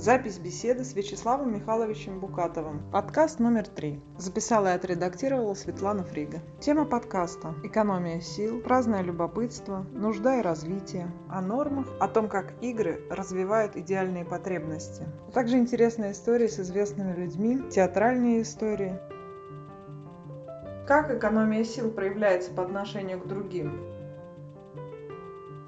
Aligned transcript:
Запись 0.00 0.38
беседы 0.38 0.82
с 0.82 0.94
Вячеславом 0.94 1.52
Михайловичем 1.52 2.20
Букатовым. 2.20 2.80
Подкаст 2.90 3.38
номер 3.38 3.68
три. 3.68 4.00
Записала 4.16 4.68
и 4.68 4.74
отредактировала 4.74 5.52
Светлана 5.52 6.04
Фрига. 6.04 6.40
Тема 6.58 6.86
подкаста– 6.86 7.54
экономия 7.64 8.20
сил, 8.20 8.62
праздное 8.62 9.02
любопытство, 9.02 9.84
нужда 9.92 10.38
и 10.38 10.42
развитие, 10.42 11.12
о 11.28 11.42
нормах, 11.42 11.86
о 12.00 12.08
том, 12.08 12.30
как 12.30 12.54
игры 12.62 13.02
развивают 13.10 13.76
идеальные 13.76 14.24
потребности. 14.24 15.04
Также 15.34 15.58
интересные 15.58 16.12
истории 16.12 16.46
с 16.46 16.58
известными 16.58 17.14
людьми, 17.14 17.60
театральные 17.70 18.40
истории. 18.40 18.98
Как 20.86 21.10
экономия 21.10 21.62
сил 21.62 21.90
проявляется 21.90 22.50
по 22.52 22.62
отношению 22.62 23.20
к 23.20 23.28
другим? 23.28 23.99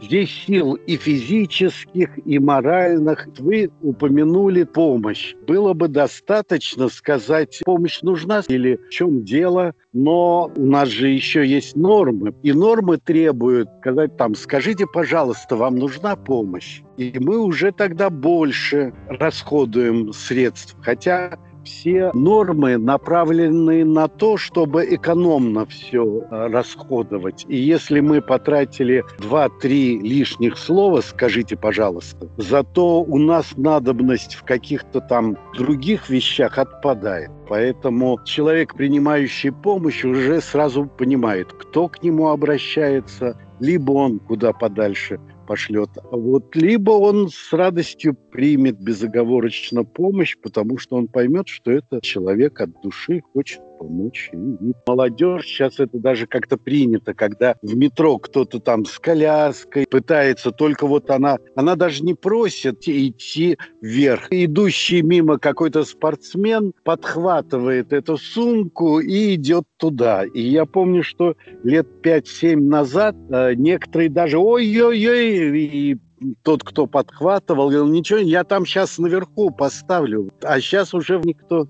Здесь 0.03 0.31
сил 0.47 0.75
и 0.75 0.97
физических, 0.97 2.11
и 2.27 2.39
моральных. 2.41 3.29
Вы 3.39 3.71
упомянули 3.83 4.65
помощь. 4.65 5.35
Было 5.47 5.75
бы 5.75 5.87
достаточно 5.87 6.89
сказать, 6.89 7.61
помощь 7.65 8.03
нужна 8.03 8.43
или 8.49 8.81
в 8.89 8.89
чем 8.91 9.25
дело, 9.25 9.75
но 9.93 10.51
у 10.57 10.67
нас 10.67 10.89
же 10.89 11.09
еще 11.09 11.47
есть 11.47 11.77
нормы. 11.77 12.35
И 12.43 12.53
нормы 12.53 12.99
требуют 12.99 13.69
сказать 13.81 14.17
там, 14.17 14.35
скажите, 14.35 14.87
пожалуйста, 14.93 15.55
вам 15.55 15.77
нужна 15.77 16.17
помощь? 16.17 16.83
И 16.97 17.15
мы 17.21 17.39
уже 17.39 17.71
тогда 17.71 18.11
больше 18.11 18.93
расходуем 19.09 20.13
средств. 20.13 20.77
Хотя 20.83 21.39
все 21.65 22.11
нормы 22.15 22.79
направлены 22.79 23.85
на 23.85 24.09
то, 24.09 24.37
чтобы 24.37 24.85
экономно 24.95 25.67
все 25.67 26.23
э, 26.23 26.47
расходовать. 26.49 27.45
И 27.49 27.57
если 27.57 28.01
мы 28.01 28.21
потратили 28.21 29.05
2-3 29.19 30.01
лишних 30.01 30.59
слова, 30.59 31.01
скажите, 31.01 31.57
пожалуйста, 31.57 32.29
зато 32.37 33.03
у 33.03 33.19
нас 33.19 33.57
надобность 33.57 34.35
в 34.35 34.43
каких-то 34.43 35.01
там 35.01 35.37
других 35.57 36.09
вещах 36.09 36.59
отпадает. 36.59 37.31
Поэтому 37.49 38.19
человек, 38.25 38.75
принимающий 38.75 39.53
помощь, 39.53 40.05
уже 40.05 40.41
сразу 40.41 40.87
понимает, 40.87 41.53
кто 41.53 41.89
к 41.89 42.03
нему 42.03 42.29
обращается, 42.29 43.37
либо 43.61 43.93
он 43.93 44.19
куда 44.19 44.53
подальше– 44.53 45.21
пошлет. 45.53 45.91
Вот, 46.11 46.57
либо 46.57 46.93
он 46.93 47.29
с 47.29 47.53
радостью 47.53 48.15
примет 48.15 48.81
безоговорочно 48.81 49.85
помощь, 49.85 50.35
потому 50.43 50.79
что 50.79 50.97
он 50.97 51.09
поймет, 51.09 51.47
что 51.47 51.71
это 51.71 52.01
человек 52.01 52.59
от 52.63 52.71
души 52.83 53.21
хочет 53.35 53.61
помочь. 53.83 54.31
И, 54.33 54.37
и 54.37 54.73
молодежь 54.87 55.47
сейчас 55.47 55.81
это 55.81 55.99
даже 55.99 56.27
как-то 56.27 56.57
принято, 56.57 57.15
когда 57.15 57.57
в 57.63 57.77
метро 57.77 58.19
кто-то 58.19 58.61
там 58.61 58.85
с 58.85 58.99
коляской 58.99 59.87
пытается, 59.91 60.53
только 60.53 60.87
вот 60.87 61.11
она, 61.11 61.39
она 61.57 61.75
даже 61.75 62.05
не 62.05 62.15
просит 62.15 62.87
идти 62.87 63.59
вверх. 63.81 64.29
Идущий 64.31 65.03
мимо 65.03 65.39
какой-то 65.39 65.85
спортсмен 65.85 66.73
подхватывает 66.85 67.93
эту 67.93 68.17
сумку 68.17 69.01
и 69.01 69.35
идет 69.35 69.65
туда. 69.79 70.25
И 70.25 70.41
я 70.41 70.65
помню, 70.65 71.03
что 71.03 71.35
лет 71.65 71.89
5-7 72.03 72.57
назад 72.57 73.17
э, 73.31 73.55
некоторые 73.55 74.11
даже 74.11 74.39
ой-ой-ой, 74.39 75.67
и 75.67 75.97
тот, 76.45 76.63
кто 76.63 76.87
подхватывал, 76.87 77.69
говорил, 77.69 77.89
ничего, 77.89 78.21
я 78.21 78.45
там 78.45 78.65
сейчас 78.65 78.99
наверху 78.99 79.51
поставлю. 79.51 80.31
А 80.43 80.61
сейчас 80.61 80.95
уже 80.95 81.21
никто 81.25 81.67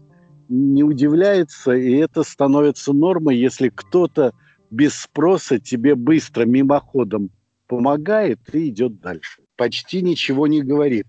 не 0.52 0.84
удивляется, 0.84 1.72
и 1.72 1.94
это 1.94 2.22
становится 2.22 2.92
нормой, 2.92 3.36
если 3.36 3.70
кто-то 3.70 4.32
без 4.70 4.94
спроса 4.94 5.58
тебе 5.58 5.94
быстро 5.94 6.44
мимоходом 6.44 7.30
помогает 7.66 8.38
и 8.52 8.68
идет 8.68 9.00
дальше. 9.00 9.42
Почти 9.56 10.02
ничего 10.02 10.46
не 10.46 10.62
говорит. 10.62 11.06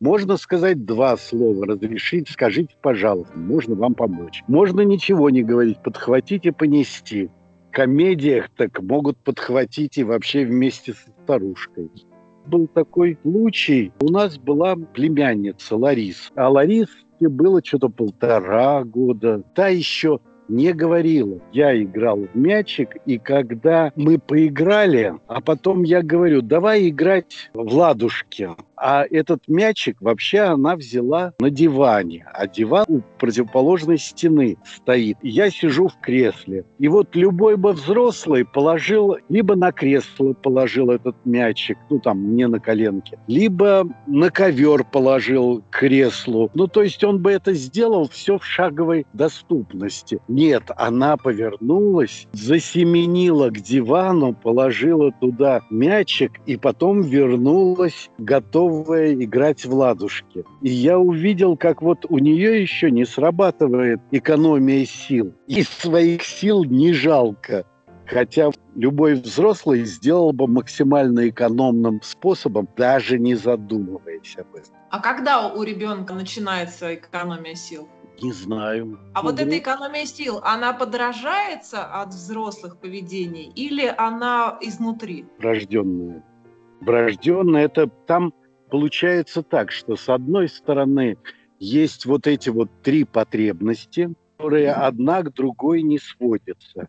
Можно 0.00 0.36
сказать 0.38 0.84
два 0.84 1.16
слова, 1.16 1.66
разрешить, 1.66 2.28
скажите, 2.30 2.74
пожалуйста, 2.82 3.38
можно 3.38 3.74
вам 3.74 3.94
помочь. 3.94 4.42
Можно 4.48 4.80
ничего 4.80 5.30
не 5.30 5.42
говорить, 5.42 5.82
подхватить 5.82 6.46
и 6.46 6.50
понести. 6.50 7.28
В 7.68 7.72
комедиях 7.72 8.48
так 8.56 8.80
могут 8.82 9.18
подхватить 9.18 9.98
и 9.98 10.04
вообще 10.04 10.44
вместе 10.44 10.94
с 10.94 11.06
старушкой. 11.22 11.90
Был 12.46 12.66
такой 12.66 13.18
случай. 13.22 13.92
У 14.00 14.08
нас 14.08 14.38
была 14.38 14.74
племянница 14.74 15.76
Ларис. 15.76 16.32
А 16.34 16.48
Ларис 16.48 16.88
Ольге 17.20 17.28
было 17.28 17.60
что-то 17.64 17.88
полтора 17.88 18.82
года. 18.84 19.42
Та 19.54 19.68
еще 19.68 20.20
не 20.48 20.72
говорила. 20.72 21.40
Я 21.52 21.80
играл 21.80 22.26
в 22.32 22.36
мячик, 22.36 22.96
и 23.06 23.18
когда 23.18 23.92
мы 23.94 24.18
поиграли, 24.18 25.14
а 25.28 25.40
потом 25.40 25.84
я 25.84 26.02
говорю, 26.02 26.42
давай 26.42 26.88
играть 26.88 27.50
в 27.54 27.72
ладушки. 27.74 28.50
А 28.80 29.04
этот 29.10 29.46
мячик 29.46 29.98
вообще 30.00 30.40
она 30.40 30.74
взяла 30.74 31.34
на 31.38 31.50
диване. 31.50 32.26
А 32.32 32.46
диван 32.46 32.86
у 32.88 33.02
противоположной 33.18 33.98
стены 33.98 34.56
стоит. 34.64 35.18
Я 35.22 35.50
сижу 35.50 35.88
в 35.88 36.00
кресле. 36.00 36.64
И 36.78 36.88
вот 36.88 37.14
любой 37.14 37.56
бы 37.56 37.72
взрослый 37.72 38.46
положил, 38.46 39.18
либо 39.28 39.54
на 39.54 39.70
кресло 39.70 40.32
положил 40.32 40.90
этот 40.90 41.14
мячик, 41.26 41.76
ну 41.90 41.98
там 41.98 42.34
не 42.34 42.46
на 42.46 42.58
коленке, 42.58 43.18
либо 43.26 43.86
на 44.06 44.30
ковер 44.30 44.84
положил 44.84 45.62
к 45.68 45.80
креслу. 45.80 46.50
Ну 46.54 46.66
то 46.66 46.82
есть 46.82 47.04
он 47.04 47.20
бы 47.20 47.32
это 47.32 47.52
сделал 47.52 48.08
все 48.08 48.38
в 48.38 48.44
шаговой 48.46 49.06
доступности. 49.12 50.20
Нет, 50.26 50.70
она 50.76 51.18
повернулась, 51.18 52.26
засеменила 52.32 53.50
к 53.50 53.60
дивану, 53.60 54.32
положила 54.32 55.12
туда 55.12 55.60
мячик 55.70 56.40
и 56.46 56.56
потом 56.56 57.02
вернулась 57.02 58.08
готова 58.16 58.69
готовая 58.70 59.14
играть 59.14 59.64
в 59.64 59.74
ладушки. 59.74 60.44
И 60.62 60.70
я 60.70 60.98
увидел, 60.98 61.56
как 61.56 61.82
вот 61.82 62.06
у 62.08 62.18
нее 62.18 62.62
еще 62.62 62.90
не 62.90 63.04
срабатывает 63.04 64.00
экономия 64.10 64.84
сил. 64.84 65.34
И 65.46 65.62
своих 65.62 66.22
сил 66.22 66.64
не 66.64 66.92
жалко. 66.92 67.64
Хотя 68.06 68.50
любой 68.74 69.14
взрослый 69.14 69.84
сделал 69.84 70.32
бы 70.32 70.48
максимально 70.48 71.28
экономным 71.28 72.00
способом, 72.02 72.68
даже 72.76 73.18
не 73.18 73.36
задумываясь 73.36 74.36
об 74.36 74.54
этом. 74.54 74.74
А 74.90 74.98
когда 75.00 75.52
у 75.52 75.62
ребенка 75.62 76.14
начинается 76.14 76.94
экономия 76.94 77.54
сил? 77.54 77.88
Не 78.20 78.32
знаю. 78.32 78.98
А 79.14 79.22
вот 79.22 79.40
эта 79.40 79.56
экономия 79.56 80.06
сил, 80.06 80.40
она 80.42 80.72
подражается 80.72 81.84
от 81.84 82.08
взрослых 82.08 82.78
поведений 82.78 83.50
или 83.54 83.94
она 83.96 84.58
изнутри? 84.60 85.24
Врожденная. 85.38 86.22
Врожденная– 86.80 87.64
это 87.66 87.86
там 88.06 88.32
получается 88.70 89.42
так, 89.42 89.70
что 89.70 89.96
с 89.96 90.08
одной 90.08 90.48
стороны 90.48 91.18
есть 91.58 92.06
вот 92.06 92.26
эти 92.26 92.48
вот 92.48 92.70
три 92.82 93.04
потребности, 93.04 94.14
которые 94.38 94.72
одна 94.72 95.22
к 95.22 95.34
другой 95.34 95.82
не 95.82 95.98
сводятся. 95.98 96.88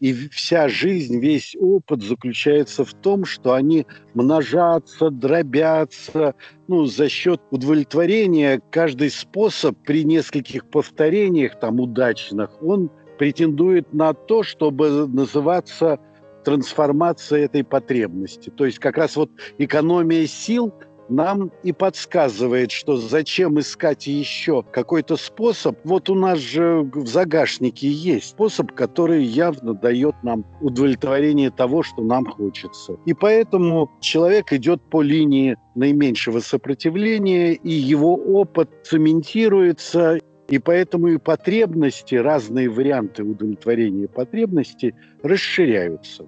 И 0.00 0.12
вся 0.12 0.68
жизнь, 0.68 1.18
весь 1.18 1.56
опыт 1.58 2.02
заключается 2.02 2.84
в 2.84 2.92
том, 2.92 3.24
что 3.24 3.54
они 3.54 3.86
множатся, 4.12 5.08
дробятся. 5.08 6.34
Ну, 6.68 6.84
за 6.84 7.08
счет 7.08 7.40
удовлетворения 7.50 8.60
каждый 8.70 9.10
способ 9.10 9.78
при 9.78 10.04
нескольких 10.04 10.66
повторениях, 10.66 11.58
там, 11.58 11.80
удачных, 11.80 12.62
он 12.62 12.90
претендует 13.18 13.94
на 13.94 14.12
то, 14.12 14.42
чтобы 14.42 15.08
называться 15.08 15.98
трансформация 16.44 17.46
этой 17.46 17.64
потребности. 17.64 18.50
То 18.50 18.66
есть 18.66 18.78
как 18.78 18.98
раз 18.98 19.16
вот 19.16 19.30
экономия 19.56 20.26
сил– 20.26 20.74
нам 21.10 21.50
и 21.62 21.72
подсказывает, 21.72 22.70
что 22.70 22.96
зачем 22.96 23.58
искать 23.58 24.06
еще 24.06 24.62
какой-то 24.62 25.16
способ. 25.16 25.78
Вот 25.84 26.08
у 26.08 26.14
нас 26.14 26.38
же 26.38 26.88
в 26.92 27.06
загашнике 27.06 27.88
есть 27.88 28.28
способ, 28.28 28.72
который 28.72 29.24
явно 29.24 29.74
дает 29.74 30.14
нам 30.22 30.44
удовлетворение 30.60 31.50
того, 31.50 31.82
что 31.82 32.02
нам 32.02 32.24
хочется. 32.26 32.96
И 33.06 33.14
поэтому 33.14 33.90
человек 34.00 34.52
идет 34.52 34.82
по 34.82 35.02
линии 35.02 35.56
наименьшего 35.74 36.40
сопротивления, 36.40 37.52
и 37.54 37.70
его 37.70 38.14
опыт 38.14 38.70
цементируется, 38.84 40.18
и 40.48 40.58
поэтому 40.58 41.08
и 41.08 41.18
потребности, 41.18 42.16
разные 42.16 42.68
варианты 42.68 43.22
удовлетворения 43.22 44.08
потребностей 44.08 44.94
расширяются. 45.22 46.26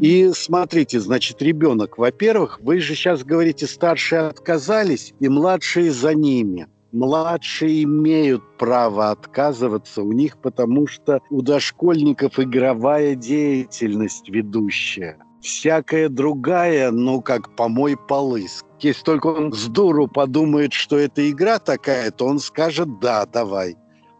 И 0.00 0.30
смотрите, 0.34 1.00
значит, 1.00 1.42
ребенок, 1.42 1.98
во-первых, 1.98 2.60
вы 2.60 2.80
же 2.80 2.94
сейчас 2.94 3.24
говорите, 3.24 3.66
старшие 3.66 4.22
отказались, 4.22 5.14
и 5.20 5.28
младшие 5.28 5.90
за 5.90 6.14
ними. 6.14 6.68
Младшие 6.92 7.82
имеют 7.82 8.42
право 8.56 9.10
отказываться 9.10 10.02
у 10.02 10.12
них, 10.12 10.38
потому 10.38 10.86
что 10.86 11.20
у 11.28 11.42
дошкольников 11.42 12.38
игровая 12.38 13.16
деятельность 13.16 14.28
ведущая. 14.28 15.18
Всякая 15.40 16.08
другая, 16.08 16.92
ну, 16.92 17.20
как 17.20 17.56
помой 17.56 17.96
полы. 17.96 18.46
Если 18.80 19.02
только 19.02 19.26
он 19.26 19.52
с 19.52 19.66
дуру 19.66 20.06
подумает, 20.06 20.72
что 20.72 20.96
это 20.96 21.28
игра 21.28 21.58
такая, 21.58 22.10
то 22.12 22.26
он 22.26 22.38
скажет 22.38 23.00
«да, 23.00 23.26
давай». 23.26 23.76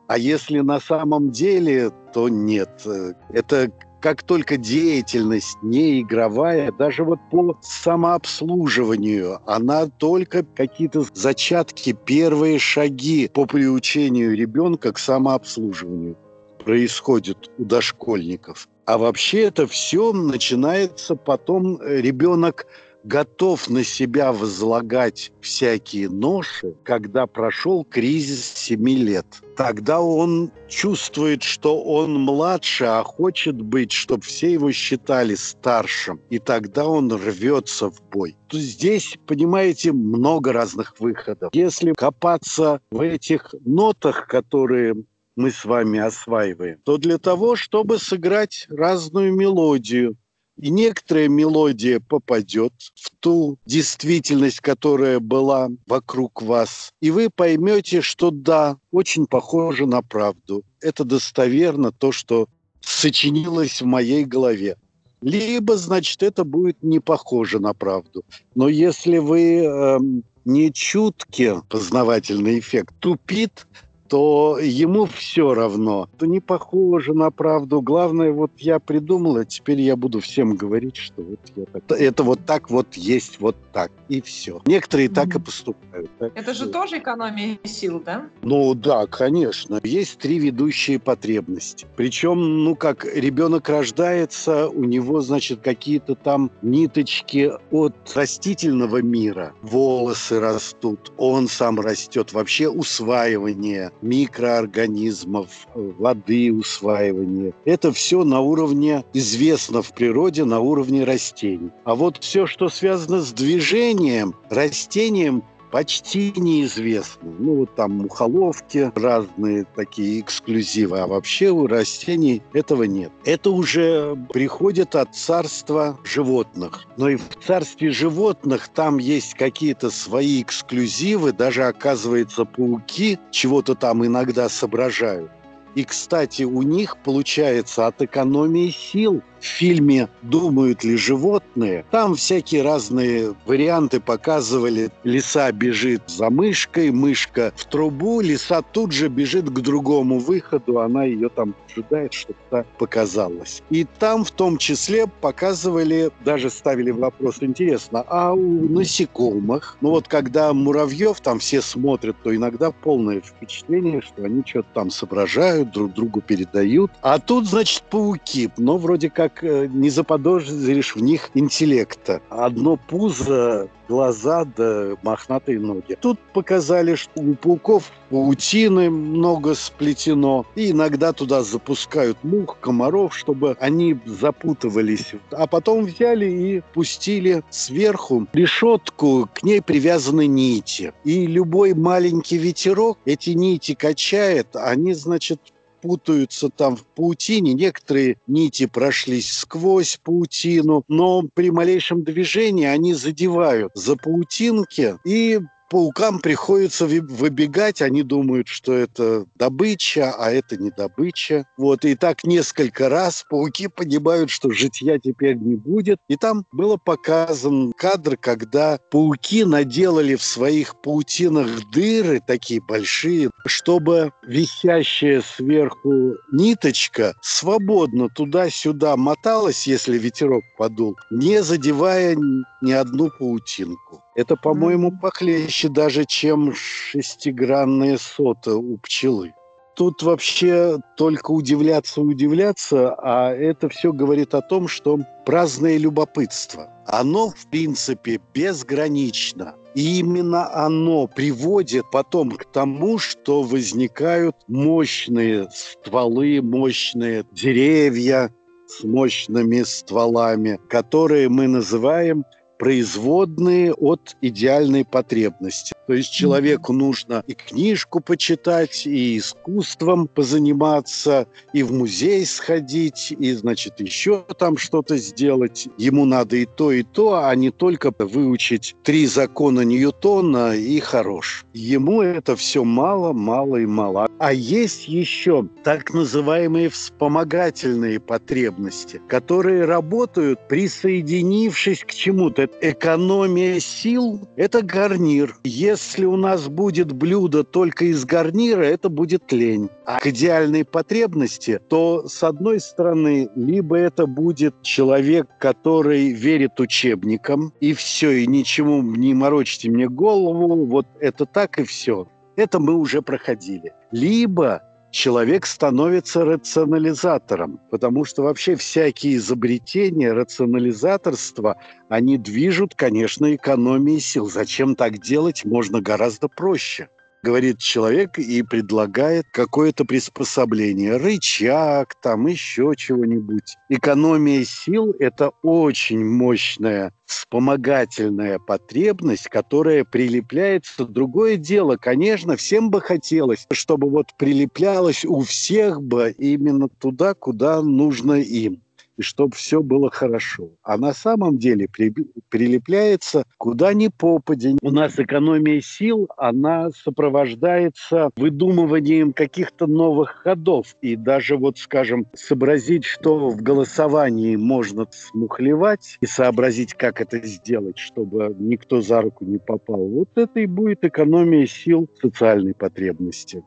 А 0.06 0.18
если 0.18 0.60
на 0.60 0.80
самом 0.80 1.30
деле, 1.30 1.90
то 2.12 2.28
нет. 2.28 2.86
Это 3.30 3.70
как 4.04 4.22
только 4.22 4.58
деятельность 4.58 5.56
не 5.62 6.02
игровая, 6.02 6.70
даже 6.70 7.04
вот 7.04 7.20
по 7.30 7.58
самообслуживанию, 7.62 9.38
она 9.46 9.86
только 9.86 10.44
какие-то 10.44 11.06
зачатки, 11.14 11.96
первые 12.04 12.58
шаги 12.58 13.30
по 13.32 13.46
приучению 13.46 14.36
ребенка 14.36 14.92
к 14.92 14.98
самообслуживанию 14.98 16.18
происходят 16.62 17.50
у 17.56 17.64
дошкольников. 17.64 18.68
А 18.84 18.98
вообще 18.98 19.44
это 19.44 19.66
все 19.66 20.12
начинается 20.12 21.16
потом, 21.16 21.80
э, 21.80 22.02
ребенок 22.02 22.66
готов 23.04 23.68
на 23.68 23.84
себя 23.84 24.32
возлагать 24.32 25.32
всякие 25.40 26.08
ноши, 26.08 26.74
когда 26.82 27.26
прошел 27.26 27.84
кризис 27.84 28.44
семи 28.44 28.96
лет. 28.96 29.26
Тогда 29.56 30.00
он 30.00 30.50
чувствует, 30.68 31.42
что 31.42 31.80
он 31.82 32.14
младше, 32.20 32.84
а 32.84 33.04
хочет 33.04 33.60
быть, 33.60 33.92
чтобы 33.92 34.22
все 34.22 34.52
его 34.52 34.72
считали 34.72 35.34
старшим. 35.34 36.20
И 36.30 36.38
тогда 36.38 36.86
он 36.86 37.12
рвется 37.12 37.90
в 37.90 38.02
бой. 38.10 38.36
Здесь, 38.50 39.16
понимаете, 39.26 39.92
много 39.92 40.52
разных 40.52 40.98
выходов. 40.98 41.50
Если 41.52 41.92
копаться 41.92 42.80
в 42.90 43.00
этих 43.00 43.54
нотах, 43.64 44.26
которые 44.26 44.96
мы 45.36 45.50
с 45.50 45.64
вами 45.64 45.98
осваиваем, 45.98 46.78
то 46.84 46.96
для 46.96 47.18
того, 47.18 47.56
чтобы 47.56 47.98
сыграть 47.98 48.66
разную 48.70 49.34
мелодию, 49.34 50.16
и 50.56 50.70
некоторая 50.70 51.28
мелодия 51.28 52.00
попадет 52.00 52.72
в 52.94 53.10
ту 53.20 53.58
действительность, 53.66 54.60
которая 54.60 55.18
была 55.18 55.68
вокруг 55.86 56.42
вас. 56.42 56.92
И 57.00 57.10
вы 57.10 57.28
поймете, 57.30 58.00
что 58.00 58.30
да, 58.30 58.76
очень 58.90 59.26
похоже 59.26 59.86
на 59.86 60.02
правду. 60.02 60.62
Это 60.80 61.04
достоверно 61.04 61.92
то, 61.92 62.12
что 62.12 62.46
сочинилось 62.80 63.80
в 63.80 63.86
моей 63.86 64.24
голове. 64.24 64.76
Либо, 65.20 65.76
значит, 65.76 66.22
это 66.22 66.44
будет 66.44 66.82
не 66.82 67.00
похоже 67.00 67.58
на 67.58 67.72
правду. 67.72 68.24
Но 68.54 68.68
если 68.68 69.18
вы 69.18 69.64
э, 69.64 69.98
не 70.44 70.72
чутки, 70.72 71.54
познавательный 71.70 72.58
эффект 72.58 72.94
тупит, 73.00 73.66
то 74.14 74.60
ему 74.60 75.06
все 75.06 75.54
равно. 75.54 76.08
Это 76.14 76.28
не 76.28 76.38
похоже 76.38 77.14
на 77.14 77.32
правду. 77.32 77.80
Главное, 77.80 78.30
вот 78.30 78.52
я 78.58 78.78
придумала, 78.78 79.44
теперь 79.44 79.80
я 79.80 79.96
буду 79.96 80.20
всем 80.20 80.54
говорить, 80.54 80.94
что 80.94 81.20
вот 81.20 81.40
я 81.56 81.64
так. 81.64 82.00
Это 82.00 82.22
вот 82.22 82.38
так 82.46 82.70
вот 82.70 82.94
есть, 82.94 83.40
вот 83.40 83.56
так. 83.72 83.90
И 84.08 84.20
все. 84.20 84.62
Некоторые 84.66 85.08
mm-hmm. 85.08 85.14
так 85.14 85.34
и 85.34 85.40
поступают. 85.40 86.10
Так 86.20 86.30
это 86.36 86.54
же 86.54 86.68
тоже 86.68 86.98
экономия 86.98 87.58
сил, 87.64 88.00
да? 88.06 88.26
Ну 88.42 88.74
да, 88.74 89.08
конечно. 89.08 89.80
Есть 89.82 90.18
три 90.18 90.38
ведущие 90.38 91.00
потребности. 91.00 91.84
Причем, 91.96 92.62
ну 92.62 92.76
как, 92.76 93.04
ребенок 93.04 93.68
рождается, 93.68 94.68
у 94.68 94.84
него, 94.84 95.22
значит, 95.22 95.60
какие-то 95.60 96.14
там 96.14 96.52
ниточки 96.62 97.50
от 97.72 97.94
растительного 98.14 99.02
мира. 99.02 99.54
Волосы 99.62 100.38
растут, 100.38 101.12
он 101.16 101.48
сам 101.48 101.80
растет. 101.80 102.32
Вообще 102.32 102.68
усваивание 102.68 103.90
микроорганизмов, 104.04 105.48
воды 105.74 106.52
усваивания. 106.52 107.52
Это 107.64 107.92
все 107.92 108.22
на 108.22 108.40
уровне, 108.40 109.04
известно 109.14 109.82
в 109.82 109.92
природе, 109.94 110.44
на 110.44 110.60
уровне 110.60 111.04
растений. 111.04 111.70
А 111.84 111.94
вот 111.94 112.18
все, 112.18 112.46
что 112.46 112.68
связано 112.68 113.20
с 113.20 113.32
движением, 113.32 114.34
растением 114.50 115.42
почти 115.74 116.32
неизвестны. 116.36 117.32
Ну, 117.36 117.56
вот 117.56 117.74
там 117.74 117.94
мухоловки, 117.94 118.92
разные 118.94 119.66
такие 119.74 120.20
эксклюзивы, 120.20 121.00
а 121.00 121.08
вообще 121.08 121.50
у 121.50 121.66
растений 121.66 122.42
этого 122.52 122.84
нет. 122.84 123.10
Это 123.24 123.50
уже 123.50 124.16
приходит 124.32 124.94
от 124.94 125.16
царства 125.16 125.98
животных. 126.04 126.86
Но 126.96 127.08
и 127.08 127.16
в 127.16 127.28
царстве 127.44 127.90
животных 127.90 128.68
там 128.68 128.98
есть 128.98 129.34
какие-то 129.34 129.90
свои 129.90 130.42
эксклюзивы, 130.42 131.32
даже, 131.32 131.64
оказывается, 131.64 132.44
пауки 132.44 133.18
чего-то 133.32 133.74
там 133.74 134.06
иногда 134.06 134.48
соображают. 134.48 135.32
И, 135.74 135.82
кстати, 135.82 136.44
у 136.44 136.62
них 136.62 136.96
получается 136.98 137.88
от 137.88 138.00
экономии 138.00 138.70
сил– 138.70 139.24
в 139.44 139.46
фильме 139.46 140.08
«Думают 140.22 140.84
ли 140.84 140.96
животные?» 140.96 141.84
Там 141.90 142.14
всякие 142.14 142.62
разные 142.62 143.34
варианты 143.44 144.00
показывали. 144.00 144.90
Лиса 145.04 145.52
бежит 145.52 146.02
за 146.06 146.30
мышкой, 146.30 146.90
мышка 146.90 147.52
в 147.54 147.66
трубу, 147.66 148.22
лиса 148.22 148.62
тут 148.62 148.92
же 148.92 149.08
бежит 149.08 149.50
к 149.50 149.60
другому 149.60 150.18
выходу, 150.18 150.80
она 150.80 151.04
ее 151.04 151.28
там 151.28 151.54
ожидает, 151.70 152.14
чтобы 152.14 152.38
та 152.50 152.64
показалась. 152.78 153.62
И 153.68 153.86
там 153.98 154.24
в 154.24 154.30
том 154.30 154.56
числе 154.56 155.06
показывали, 155.06 156.10
даже 156.24 156.48
ставили 156.48 156.90
вопрос, 156.90 157.36
интересно, 157.40 158.04
а 158.08 158.32
у 158.32 158.68
насекомых, 158.68 159.76
ну 159.82 159.90
вот 159.90 160.08
когда 160.08 160.54
муравьев 160.54 161.20
там 161.20 161.38
все 161.38 161.60
смотрят, 161.60 162.16
то 162.22 162.34
иногда 162.34 162.70
полное 162.70 163.20
впечатление, 163.20 164.00
что 164.00 164.24
они 164.24 164.42
что-то 164.46 164.68
там 164.72 164.90
соображают, 164.90 165.72
друг 165.72 165.92
другу 165.92 166.22
передают. 166.22 166.90
А 167.02 167.18
тут, 167.18 167.46
значит, 167.46 167.82
пауки, 167.90 168.50
но 168.56 168.78
вроде 168.78 169.10
как 169.10 169.33
так 169.34 169.44
э, 169.44 169.66
не 169.66 169.90
заподозришь 169.90 170.94
в 170.94 171.02
них 171.02 171.30
интеллекта. 171.34 172.20
Одно 172.28 172.76
пузо, 172.76 173.68
глаза 173.88 174.44
да 174.44 174.96
мохнатые 175.02 175.60
ноги. 175.60 175.96
Тут 176.00 176.18
показали, 176.32 176.94
что 176.94 177.20
у 177.20 177.34
пауков 177.34 177.90
паутины 178.10 178.90
много 178.90 179.54
сплетено, 179.54 180.46
и 180.54 180.70
иногда 180.70 181.12
туда 181.12 181.42
запускают 181.42 182.16
мух, 182.22 182.56
комаров, 182.60 183.16
чтобы 183.16 183.56
они 183.60 183.98
запутывались. 184.06 185.12
А 185.30 185.46
потом 185.46 185.84
взяли 185.84 186.26
и 186.26 186.62
пустили 186.72 187.42
сверху 187.50 188.26
решетку, 188.32 189.28
к 189.32 189.42
ней 189.42 189.60
привязаны 189.60 190.26
нити. 190.26 190.92
И 191.04 191.26
любой 191.26 191.74
маленький 191.74 192.38
ветерок 192.38 192.98
эти 193.04 193.30
нити 193.30 193.74
качает, 193.74 194.48
они, 194.54 194.94
значит, 194.94 195.40
путаются 195.84 196.48
там 196.48 196.76
в 196.76 196.82
паутине. 196.82 197.52
Некоторые 197.52 198.16
нити 198.26 198.64
прошлись 198.64 199.30
сквозь 199.30 200.00
паутину, 200.02 200.82
но 200.88 201.24
при 201.34 201.50
малейшем 201.50 202.02
движении 202.02 202.64
они 202.64 202.94
задевают 202.94 203.70
за 203.74 203.94
паутинки 203.96 204.96
и 205.04 205.40
паукам 205.74 206.20
приходится 206.20 206.86
выбегать, 206.86 207.82
они 207.82 208.04
думают, 208.04 208.46
что 208.46 208.72
это 208.74 209.26
добыча, 209.34 210.14
а 210.16 210.30
это 210.30 210.56
не 210.56 210.70
добыча. 210.70 211.48
Вот, 211.58 211.84
и 211.84 211.96
так 211.96 212.22
несколько 212.22 212.88
раз 212.88 213.24
пауки 213.28 213.66
понимают, 213.66 214.30
что 214.30 214.52
житья 214.52 215.00
теперь 215.00 215.34
не 215.34 215.56
будет. 215.56 215.98
И 216.06 216.14
там 216.14 216.46
было 216.52 216.76
показан 216.76 217.72
кадр, 217.72 218.16
когда 218.16 218.78
пауки 218.92 219.44
наделали 219.44 220.14
в 220.14 220.22
своих 220.22 220.80
паутинах 220.80 221.48
дыры 221.72 222.20
такие 222.24 222.60
большие, 222.60 223.30
чтобы 223.44 224.12
висящая 224.24 225.22
сверху 225.22 226.14
ниточка 226.30 227.14
свободно 227.20 228.08
туда-сюда 228.10 228.96
моталась, 228.96 229.66
если 229.66 229.98
ветерок 229.98 230.44
подул, 230.56 230.96
не 231.10 231.42
задевая 231.42 232.14
ни 232.62 232.70
одну 232.70 233.10
паутинку. 233.10 234.03
Это, 234.14 234.36
по-моему, 234.36 234.92
похлеще 234.92 235.68
даже, 235.68 236.04
чем 236.04 236.52
шестигранные 236.54 237.98
сота 237.98 238.56
у 238.56 238.78
пчелы. 238.78 239.34
Тут 239.74 240.04
вообще 240.04 240.78
только 240.96 241.32
удивляться 241.32 242.00
удивляться, 242.00 242.94
а 242.94 243.32
это 243.32 243.68
все 243.68 243.92
говорит 243.92 244.32
о 244.34 244.40
том, 244.40 244.68
что 244.68 245.00
праздное 245.26 245.78
любопытство, 245.78 246.70
оно, 246.86 247.30
в 247.30 247.50
принципе, 247.50 248.20
безгранично. 248.32 249.56
И 249.74 249.98
именно 249.98 250.48
оно 250.54 251.08
приводит 251.08 251.90
потом 251.90 252.30
к 252.30 252.44
тому, 252.44 252.98
что 252.98 253.42
возникают 253.42 254.36
мощные 254.46 255.48
стволы, 255.50 256.40
мощные 256.40 257.24
деревья 257.32 258.30
с 258.68 258.84
мощными 258.84 259.62
стволами, 259.64 260.60
которые 260.68 261.28
мы 261.28 261.48
называем 261.48 262.24
производные 262.58 263.72
от 263.72 264.16
идеальной 264.20 264.84
потребности. 264.84 265.73
То 265.86 265.92
есть 265.92 266.12
человеку 266.12 266.72
нужно 266.72 267.22
и 267.26 267.34
книжку 267.34 268.00
почитать, 268.00 268.86
и 268.86 269.18
искусством 269.18 270.08
позаниматься, 270.08 271.26
и 271.52 271.62
в 271.62 271.72
музей 271.72 272.24
сходить, 272.24 273.14
и, 273.18 273.32
значит, 273.32 273.80
еще 273.80 274.24
там 274.38 274.56
что-то 274.56 274.96
сделать. 274.96 275.68
Ему 275.76 276.04
надо 276.06 276.36
и 276.36 276.46
то, 276.46 276.72
и 276.72 276.82
то, 276.82 277.24
а 277.24 277.34
не 277.34 277.50
только 277.50 277.92
выучить 277.98 278.74
три 278.82 279.06
закона 279.06 279.60
Ньютона 279.60 280.56
и 280.56 280.80
хорош. 280.80 281.44
Ему 281.52 282.00
это 282.00 282.34
все 282.34 282.64
мало, 282.64 283.12
мало 283.12 283.56
и 283.56 283.66
мало. 283.66 284.08
А 284.18 284.32
есть 284.32 284.88
еще 284.88 285.46
так 285.64 285.92
называемые 285.92 286.70
вспомогательные 286.70 288.00
потребности, 288.00 289.02
которые 289.08 289.64
работают, 289.66 290.48
присоединившись 290.48 291.84
к 291.84 291.92
чему-то. 291.92 292.48
Экономия 292.62 293.60
сил– 293.60 294.26
это 294.36 294.62
гарнир. 294.62 295.36
Если 295.44 295.73
Если 295.74 296.04
у 296.04 296.14
нас 296.14 296.46
будет 296.46 296.92
блюдо 296.92 297.42
только 297.42 297.86
из 297.86 298.04
гарнира, 298.04 298.62
это 298.62 298.88
будет 298.88 299.32
лень. 299.32 299.70
А 299.84 299.98
к 299.98 300.06
идеальной 300.06 300.64
потребности, 300.64 301.60
то 301.68 302.06
с 302.06 302.22
одной 302.22 302.60
стороны, 302.60 303.28
либо 303.34 303.76
это 303.76 304.06
будет 304.06 304.54
человек, 304.62 305.26
который 305.40 306.10
верит 306.12 306.60
учебникам, 306.60 307.52
и 307.58 307.74
все, 307.74 308.12
и 308.12 308.26
ничему 308.28 308.82
не 308.82 309.14
морочите 309.14 309.68
мне 309.68 309.88
голову, 309.88 310.64
вот 310.64 310.86
это 311.00 311.26
так 311.26 311.58
и 311.58 311.64
все. 311.64 312.06
Это 312.36 312.60
мы 312.60 312.74
уже 312.74 313.02
проходили. 313.02 313.72
Либо 313.90 314.62
человек 314.94 315.44
становится 315.44 316.24
рационализатором, 316.24 317.60
потому 317.70 318.04
что 318.04 318.22
вообще 318.22 318.54
всякие 318.54 319.16
изобретения, 319.16 320.12
рационализаторство, 320.12 321.56
они 321.88 322.16
движут, 322.16 322.76
конечно, 322.76 323.34
экономией 323.34 324.00
сил. 324.00 324.30
Зачем 324.30 324.76
так 324.76 324.98
делать? 324.98 325.44
Можно 325.44 325.80
гораздо 325.80 326.28
проще 326.28 326.88
говорит 327.24 327.58
человек 327.58 328.18
и 328.18 328.42
предлагает 328.42 329.24
какое-то 329.32 329.84
приспособление, 329.84 330.98
рычаг, 330.98 331.94
там 332.00 332.26
еще 332.26 332.74
чего-нибудь. 332.76 333.56
Экономия 333.70 334.44
сил– 334.44 334.94
это 335.00 335.30
очень 335.42 336.04
мощная 336.04 336.92
вспомогательная 337.06 338.38
потребность, 338.38 339.28
которая 339.28 339.84
прилепляется. 339.84 340.84
Другое 340.84 341.36
дело, 341.36 341.76
конечно, 341.76 342.36
всем 342.36 342.70
бы 342.70 342.80
хотелось, 342.80 343.46
чтобы 343.50 343.88
вот 343.90 344.08
прилеплялось 344.18 345.04
у 345.04 345.20
всех 345.20 345.82
бы 345.82 346.14
именно 346.16 346.68
туда, 346.68 347.14
куда 347.14 347.62
нужно 347.62 348.14
им 348.14 348.63
и 348.96 349.02
чтобы 349.02 349.34
все 349.34 349.62
было 349.62 349.90
хорошо. 349.90 350.50
А 350.62 350.76
на 350.76 350.92
самом 350.92 351.38
деле 351.38 351.68
при, 351.70 351.92
прилепляется 352.28 353.24
куда 353.38 353.72
ни 353.74 353.88
попадя. 353.88 354.56
У 354.62 354.70
нас 354.70 354.98
экономия 354.98 355.60
сил, 355.60 356.08
она 356.16 356.70
сопровождается 356.70 358.10
выдумыванием 358.16 359.12
каких-то 359.12 359.66
новых 359.66 360.10
ходов. 360.22 360.76
И 360.80 360.96
даже 360.96 361.36
вот, 361.36 361.58
скажем, 361.58 362.06
сообразить, 362.14 362.84
что 362.84 363.30
в 363.30 363.42
голосовании 363.42 364.36
можно 364.36 364.86
смухлевать 364.90 365.98
и 366.00 366.06
сообразить, 366.06 366.74
как 366.74 367.00
это 367.00 367.18
сделать, 367.26 367.78
чтобы 367.78 368.34
никто 368.38 368.80
за 368.80 369.00
руку 369.02 369.24
не 369.24 369.38
попал. 369.38 369.86
Вот 369.86 370.10
это 370.16 370.40
и 370.40 370.46
будет 370.46 370.84
экономия 370.84 371.46
сил 371.46 371.88
социальной 372.00 372.54
потребности. 372.54 373.42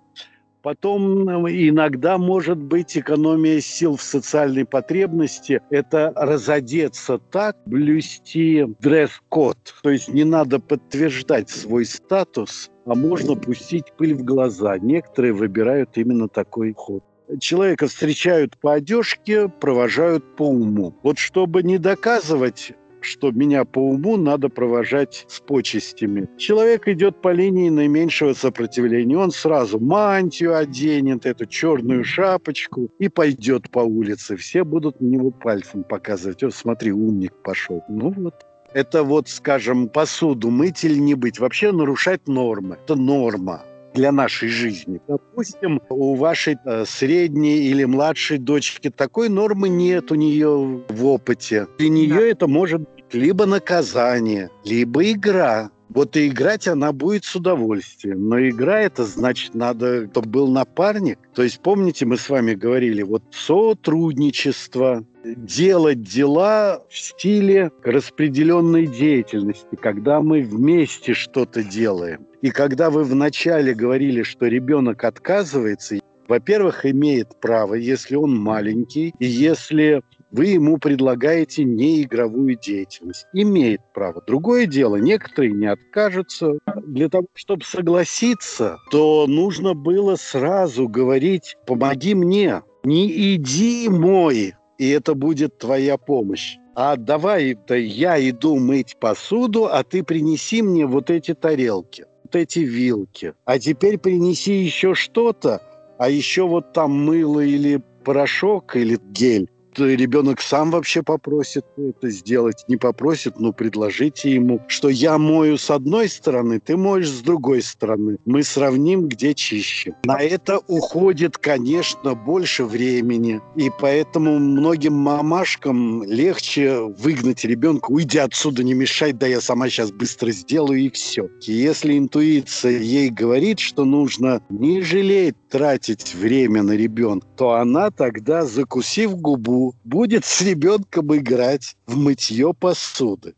Потом 0.61 1.45
э, 1.45 1.51
иногда 1.69 2.17
может 2.17 2.57
быть 2.57 2.97
экономия 2.97 3.59
сил 3.61 3.95
в 3.95 4.01
социальной 4.01 4.65
потребности. 4.65 5.61
Это 5.69 6.11
разодеться 6.15 7.19
так, 7.31 7.57
блюсти 7.65 8.65
дресс-код. 8.79 9.57
То 9.83 9.89
есть 9.89 10.09
не 10.09 10.23
надо 10.23 10.59
подтверждать 10.59 11.49
свой 11.49 11.85
статус, 11.85 12.71
а 12.85 12.95
можно 12.95 13.35
пустить 13.35 13.85
пыль 13.97 14.15
в 14.15 14.23
глаза. 14.23 14.77
Некоторые 14.77 15.33
выбирают 15.33 15.97
именно 15.97 16.27
такой 16.27 16.73
ход 16.73 17.03
человека 17.39 17.87
встречают 17.87 18.57
по 18.57 18.73
одежке, 18.73 19.49
провожают 19.49 20.35
по 20.35 20.43
уму. 20.43 20.95
Вот 21.03 21.17
чтобы 21.17 21.63
не 21.63 21.77
доказывать 21.77 22.71
что 23.07 23.31
меня 23.31 23.65
по 23.65 23.79
уму 23.79 24.17
надо 24.17 24.49
провожать 24.49 25.25
с 25.27 25.39
почестями. 25.39 26.27
Человек 26.37 26.87
идет 26.87 27.21
по 27.21 27.31
линии 27.31 27.69
наименьшего 27.69 28.33
сопротивления. 28.33 29.17
Он 29.17 29.31
сразу 29.31 29.79
мантию 29.79 30.55
оденет, 30.55 31.25
эту 31.25 31.45
черную 31.45 32.03
шапочку 32.03 32.89
и 32.99 33.09
пойдет 33.09 33.69
по 33.71 33.79
улице. 33.79 34.35
Все 34.35 34.63
будут 34.63 35.01
на 35.01 35.05
него 35.05 35.31
пальцем 35.31 35.83
показывать. 35.83 36.43
О, 36.43 36.51
смотри, 36.51 36.91
умник 36.91 37.33
пошел. 37.43 37.83
Ну 37.89 38.11
вот. 38.11 38.45
Это 38.73 39.03
вот, 39.03 39.29
скажем, 39.29 39.87
посуду 39.87 40.49
мыть 40.49 40.83
или 40.83 40.99
не 40.99 41.15
быть. 41.15 41.39
Вообще 41.39 41.71
нарушать 41.71 42.27
нормы. 42.27 42.77
Это 42.83 42.95
норма 42.95 43.63
для 43.93 44.11
нашей 44.11 44.49
жизни. 44.49 45.01
Допустим, 45.07 45.81
у 45.89 46.15
вашей 46.15 46.57
э, 46.63 46.85
средней 46.85 47.69
или 47.69 47.83
младшей 47.83 48.37
дочки 48.37 48.89
такой 48.89 49.29
нормы 49.29 49.69
нет 49.69 50.11
у 50.11 50.15
нее 50.15 50.83
в 50.87 51.05
опыте. 51.05 51.67
Для 51.79 51.89
нее 51.89 52.15
да. 52.15 52.21
это 52.21 52.47
может 52.47 52.81
либо 53.13 53.45
наказание, 53.45 54.49
либо 54.63 55.11
игра. 55.11 55.69
Вот 55.89 56.17
и 56.17 56.27
играть 56.27 56.67
она 56.67 56.91
будет 56.91 57.23
с 57.23 57.35
удовольствием. 57.35 58.27
Но 58.27 58.39
игра 58.39 58.81
это 58.81 59.05
значит, 59.05 59.55
надо, 59.55 60.07
чтобы 60.09 60.29
был 60.29 60.47
напарник. 60.49 61.17
То 61.33 61.43
есть, 61.43 61.61
помните, 61.61 62.05
мы 62.05 62.17
с 62.17 62.29
вами 62.29 62.53
говорили, 62.53 63.03
вот 63.03 63.23
сотрудничество, 63.31 65.05
делать 65.23 66.01
дела 66.01 66.83
в 66.89 66.97
стиле 66.97 67.71
распределенной 67.83 68.87
деятельности, 68.87 69.75
когда 69.81 70.21
мы 70.21 70.41
вместе 70.41 71.13
что-то 71.13 71.63
делаем. 71.63 72.25
И 72.41 72.51
когда 72.51 72.89
вы 72.89 73.03
вначале 73.03 73.73
говорили, 73.73 74.23
что 74.23 74.45
ребенок 74.47 75.03
отказывается, 75.03 75.99
во-первых, 76.27 76.85
имеет 76.85 77.39
право, 77.39 77.73
если 77.73 78.15
он 78.15 78.37
маленький, 78.37 79.13
и 79.19 79.25
если 79.25 80.01
вы 80.31 80.47
ему 80.47 80.77
предлагаете 80.77 81.63
неигровую 81.63 82.57
деятельность. 82.57 83.25
Имеет 83.33 83.81
право. 83.93 84.21
Другое 84.25 84.65
дело, 84.65 84.97
некоторые 84.97 85.53
не 85.53 85.67
откажутся. 85.67 86.59
Для 86.85 87.09
того, 87.09 87.27
чтобы 87.33 87.63
согласиться, 87.63 88.77
то 88.91 89.25
нужно 89.27 89.73
было 89.73 90.15
сразу 90.15 90.87
говорить 90.87 91.55
«помоги 91.65 92.13
мне». 92.15 92.61
Не 92.83 93.35
иди 93.35 93.89
мой, 93.89 94.53
и 94.77 94.89
это 94.89 95.13
будет 95.13 95.57
твоя 95.57 95.97
помощь. 95.97 96.57
А 96.73 96.95
давай-то 96.95 97.75
я 97.75 98.17
иду 98.29 98.57
мыть 98.59 98.97
посуду, 98.97 99.65
а 99.65 99.83
ты 99.83 100.03
принеси 100.03 100.61
мне 100.61 100.85
вот 100.85 101.09
эти 101.09 101.33
тарелки, 101.33 102.05
вот 102.23 102.35
эти 102.35 102.59
вилки. 102.59 103.33
А 103.45 103.59
теперь 103.59 103.97
принеси 103.97 104.53
еще 104.53 104.93
что-то, 104.93 105.61
а 105.97 106.09
еще 106.09 106.47
вот 106.47 106.71
там 106.71 106.91
мыло 106.91 107.41
или 107.41 107.81
порошок 108.05 108.77
или 108.77 108.97
гель 109.11 109.49
ребенок 109.85 110.41
сам 110.41 110.71
вообще 110.71 111.03
попросит 111.03 111.65
это 111.77 112.09
сделать, 112.09 112.65
не 112.67 112.77
попросит, 112.77 113.39
но 113.39 113.53
предложите 113.53 114.33
ему, 114.33 114.61
что 114.67 114.89
я 114.89 115.17
мою 115.17 115.57
с 115.57 115.69
одной 115.69 116.09
стороны, 116.09 116.59
ты 116.59 116.77
моешь 116.77 117.09
с 117.09 117.21
другой 117.21 117.61
стороны. 117.61 118.17
Мы 118.25 118.43
сравним, 118.43 119.07
где 119.07 119.33
чище. 119.33 119.93
На 120.03 120.19
это 120.19 120.59
уходит, 120.67 121.37
конечно, 121.37 122.15
больше 122.15 122.65
времени, 122.65 123.41
и 123.55 123.69
поэтому 123.79 124.39
многим 124.39 124.93
мамашкам 124.93 126.03
легче 126.03 126.79
выгнать 126.79 127.43
ребенка, 127.45 127.91
уйди 127.91 128.17
отсюда, 128.17 128.63
не 128.63 128.73
мешай, 128.73 129.13
да 129.13 129.27
я 129.27 129.41
сама 129.41 129.69
сейчас 129.69 129.91
быстро 129.91 130.31
сделаю 130.31 130.79
и 130.79 130.89
все. 130.89 131.29
Если 131.41 131.97
интуиция 131.97 132.79
ей 132.79 133.09
говорит, 133.09 133.59
что 133.59 133.85
нужно 133.85 134.41
не 134.49 134.81
жалеть 134.81 135.35
тратить 135.49 136.15
время 136.15 136.63
на 136.63 136.73
ребенка, 136.73 137.27
то 137.35 137.53
она 137.53 137.91
тогда, 137.91 138.45
закусив 138.45 139.15
губу, 139.17 139.66
будет 139.83 140.25
с 140.25 140.41
ребенком 140.41 141.15
играть 141.15 141.75
в 141.85 141.97
мытье 141.97 142.53
посуды. 142.53 143.33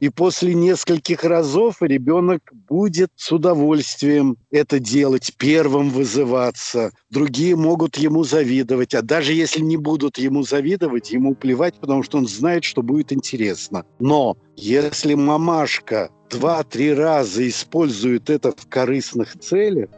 И 0.00 0.10
после 0.10 0.54
нескольких 0.54 1.24
разов 1.24 1.82
ребенок 1.82 2.40
будет 2.68 3.10
с 3.16 3.32
удовольствием 3.32 4.36
это 4.52 4.78
делать, 4.78 5.34
первым 5.36 5.90
вызываться. 5.90 6.92
Другие 7.10 7.56
могут 7.56 7.96
ему 7.96 8.22
завидовать. 8.22 8.94
А 8.94 9.02
даже 9.02 9.32
если 9.32 9.60
не 9.60 9.76
будут 9.76 10.18
ему 10.18 10.44
завидовать, 10.44 11.10
ему 11.10 11.34
плевать, 11.34 11.74
потому 11.80 12.04
что 12.04 12.18
он 12.18 12.28
знает, 12.28 12.62
что 12.62 12.82
будет 12.82 13.12
интересно. 13.12 13.84
Но 13.98 14.36
если 14.56 15.14
мамашка 15.14 16.10
два-три 16.30 16.94
раза 16.94 17.48
использует 17.48 18.30
это 18.30 18.52
в 18.52 18.68
корыстных 18.68 19.36
целях, 19.40 19.88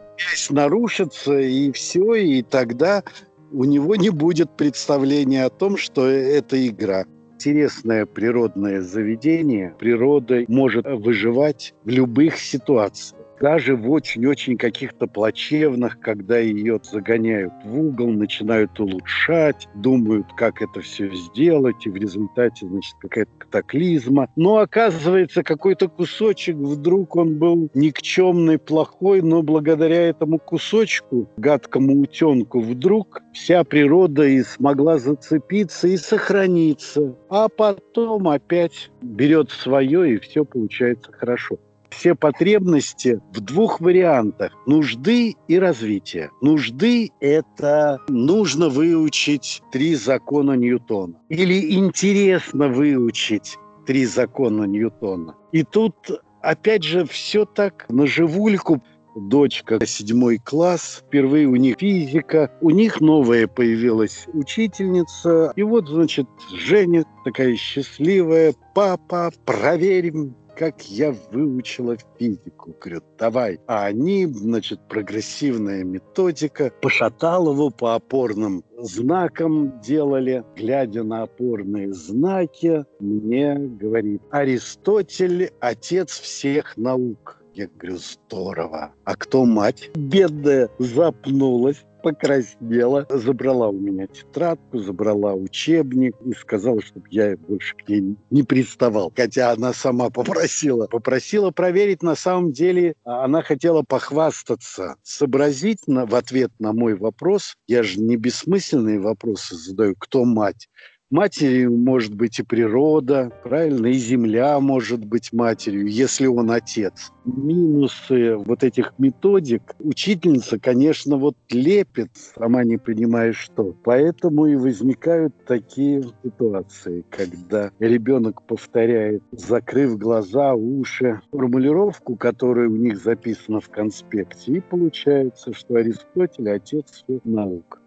нарушится, 0.49 1.39
и 1.39 1.71
все, 1.71 2.15
и 2.15 2.41
тогда 2.41 3.03
у 3.51 3.65
него 3.65 3.95
не 3.95 4.09
будет 4.09 4.55
представления 4.57 5.45
о 5.45 5.49
том, 5.49 5.77
что 5.77 6.07
это 6.07 6.67
игра. 6.67 7.05
Интересное 7.35 8.05
природное 8.05 8.81
заведение. 8.81 9.75
Природа 9.79 10.43
может 10.47 10.85
выживать 10.85 11.73
в 11.83 11.89
любых 11.89 12.37
ситуациях 12.37 13.20
даже 13.41 13.75
в 13.75 13.89
очень-очень 13.89 14.55
каких-то 14.55 15.07
плачевных, 15.07 15.99
когда 15.99 16.37
ее 16.37 16.79
загоняют 16.83 17.51
в 17.65 17.79
угол, 17.79 18.11
начинают 18.11 18.79
улучшать, 18.79 19.67
думают, 19.73 20.27
как 20.37 20.61
это 20.61 20.81
все 20.81 21.11
сделать, 21.13 21.85
и 21.85 21.89
в 21.89 21.95
результате, 21.95 22.67
значит, 22.67 22.95
какая-то 22.99 23.31
катаклизма. 23.39 24.29
Но 24.35 24.57
оказывается, 24.57 25.41
какой-то 25.41 25.89
кусочек 25.89 26.55
вдруг 26.55 27.15
он 27.15 27.39
был 27.39 27.69
никчемный, 27.73 28.59
плохой, 28.59 29.21
но 29.21 29.41
благодаря 29.41 30.09
этому 30.09 30.37
кусочку, 30.37 31.27
гадкому 31.37 31.99
утенку, 31.99 32.61
вдруг 32.61 33.21
вся 33.33 33.63
природа 33.63 34.23
и 34.23 34.43
смогла 34.43 34.99
зацепиться 34.99 35.87
и 35.87 35.97
сохраниться. 35.97 37.15
А 37.29 37.49
потом 37.49 38.27
опять 38.27 38.91
берет 39.01 39.49
свое, 39.49 40.13
и 40.13 40.19
все 40.19 40.45
получается 40.45 41.11
хорошо 41.11 41.57
все 41.91 42.15
потребности 42.15 43.19
в 43.33 43.41
двух 43.41 43.79
вариантах– 43.81 44.51
нужды 44.65 45.35
и 45.47 45.59
развития. 45.59 46.31
Нужды– 46.41 47.11
это 47.19 47.99
нужно 48.07 48.69
выучить 48.69 49.61
три 49.71 49.95
закона 49.95 50.53
Ньютона. 50.53 51.15
Или 51.29 51.73
интересно 51.73 52.69
выучить 52.69 53.57
три 53.85 54.05
закона 54.05 54.63
Ньютона. 54.63 55.35
И 55.51 55.63
тут 55.63 55.95
опять 56.41 56.83
же, 56.83 57.05
все 57.05 57.45
так 57.45 57.85
на 57.89 58.07
живульку 58.07 58.81
дочка 59.15 59.85
седьмой 59.85 60.37
класс, 60.37 61.03
впервые 61.05 61.47
у 61.47 61.55
них 61.55 61.75
физика, 61.79 62.51
у 62.61 62.69
них 62.69 63.01
новая 63.01 63.47
появилась 63.47 64.25
учительница, 64.33 65.51
и 65.55 65.63
вот, 65.63 65.87
значит, 65.89 66.27
Женя 66.55 67.03
такая 67.25 67.55
счастливая, 67.55 68.53
папа, 68.73 69.31
проверим, 69.45 70.35
как 70.55 70.81
я 70.83 71.13
выучила 71.31 71.97
физику. 72.17 72.75
Говорю, 72.79 73.01
давай. 73.17 73.59
А 73.67 73.85
они, 73.85 74.25
значит, 74.25 74.79
прогрессивная 74.87 75.83
методика. 75.83 76.71
По 76.81 76.89
Шаталову, 76.89 77.71
по 77.71 77.95
опорным 77.95 78.63
знакам 78.77 79.79
делали. 79.81 80.43
Глядя 80.55 81.03
на 81.03 81.23
опорные 81.23 81.93
знаки, 81.93 82.85
мне 82.99 83.55
говорит, 83.55 84.21
Аристотель– 84.31 85.51
отец 85.59 86.19
всех 86.19 86.77
наук. 86.77 87.41
Я 87.53 87.67
говорю, 87.67 87.97
здорово. 87.97 88.93
А 89.03 89.15
кто 89.15 89.45
мать? 89.45 89.89
Бедная 89.95 90.69
запнулась 90.79 91.83
покраснела, 92.01 93.05
забрала 93.09 93.69
у 93.69 93.73
меня 93.73 94.07
тетрадку, 94.07 94.79
забрала 94.79 95.33
учебник 95.33 96.15
и 96.25 96.33
сказала, 96.33 96.81
чтобы 96.81 97.07
я 97.09 97.35
больше 97.37 97.75
к 97.75 97.87
ней 97.87 98.15
не 98.29 98.43
приставал. 98.43 99.11
Хотя 99.15 99.51
она 99.51 99.73
сама 99.73 100.09
попросила. 100.09 100.87
Попросила 100.87 101.51
проверить, 101.51 102.03
на 102.03 102.15
самом 102.15 102.51
деле 102.51 102.95
она 103.03 103.41
хотела 103.41 103.83
похвастаться, 103.83 104.95
сообразить 105.03 105.87
на, 105.87 106.05
в 106.05 106.15
ответ 106.15 106.51
на 106.59 106.73
мой 106.73 106.95
вопрос. 106.95 107.55
Я 107.67 107.83
же 107.83 107.99
не 107.99 108.17
бессмысленные 108.17 108.99
вопросы 108.99 109.55
задаю, 109.55 109.95
кто 109.97 110.25
мать. 110.25 110.67
Матерью 111.11 111.75
может 111.75 112.15
быть 112.15 112.39
и 112.39 112.43
природа, 112.43 113.33
правильно, 113.43 113.87
и 113.87 113.93
земля 113.93 114.57
может 114.61 115.03
быть 115.03 115.33
матерью, 115.33 115.87
если 115.87 116.25
он 116.25 116.49
отец. 116.51 117.11
Минусы 117.25 118.37
вот 118.37 118.63
этих 118.63 118.93
методик 118.97 119.75
учительница, 119.79 120.57
конечно, 120.57 121.17
вот 121.17 121.35
лепит, 121.49 122.11
сама 122.15 122.63
не 122.63 122.77
понимая 122.77 123.33
что. 123.33 123.75
Поэтому 123.83 124.45
и 124.45 124.55
возникают 124.55 125.35
такие 125.45 126.01
ситуации, 126.23 127.03
когда 127.09 127.71
ребенок 127.79 128.43
повторяет, 128.43 129.21
закрыв 129.33 129.97
глаза, 129.97 130.53
уши, 130.53 131.19
формулировку, 131.29 132.15
которая 132.15 132.69
у 132.69 132.77
них 132.77 132.97
записана 132.97 133.59
в 133.59 133.67
конспекте, 133.67 134.53
и 134.53 134.59
получается, 134.61 135.53
что 135.53 135.75
Аристотель– 135.75 136.49
отец 136.51 136.85
всех 136.89 137.25
наук. 137.25 137.80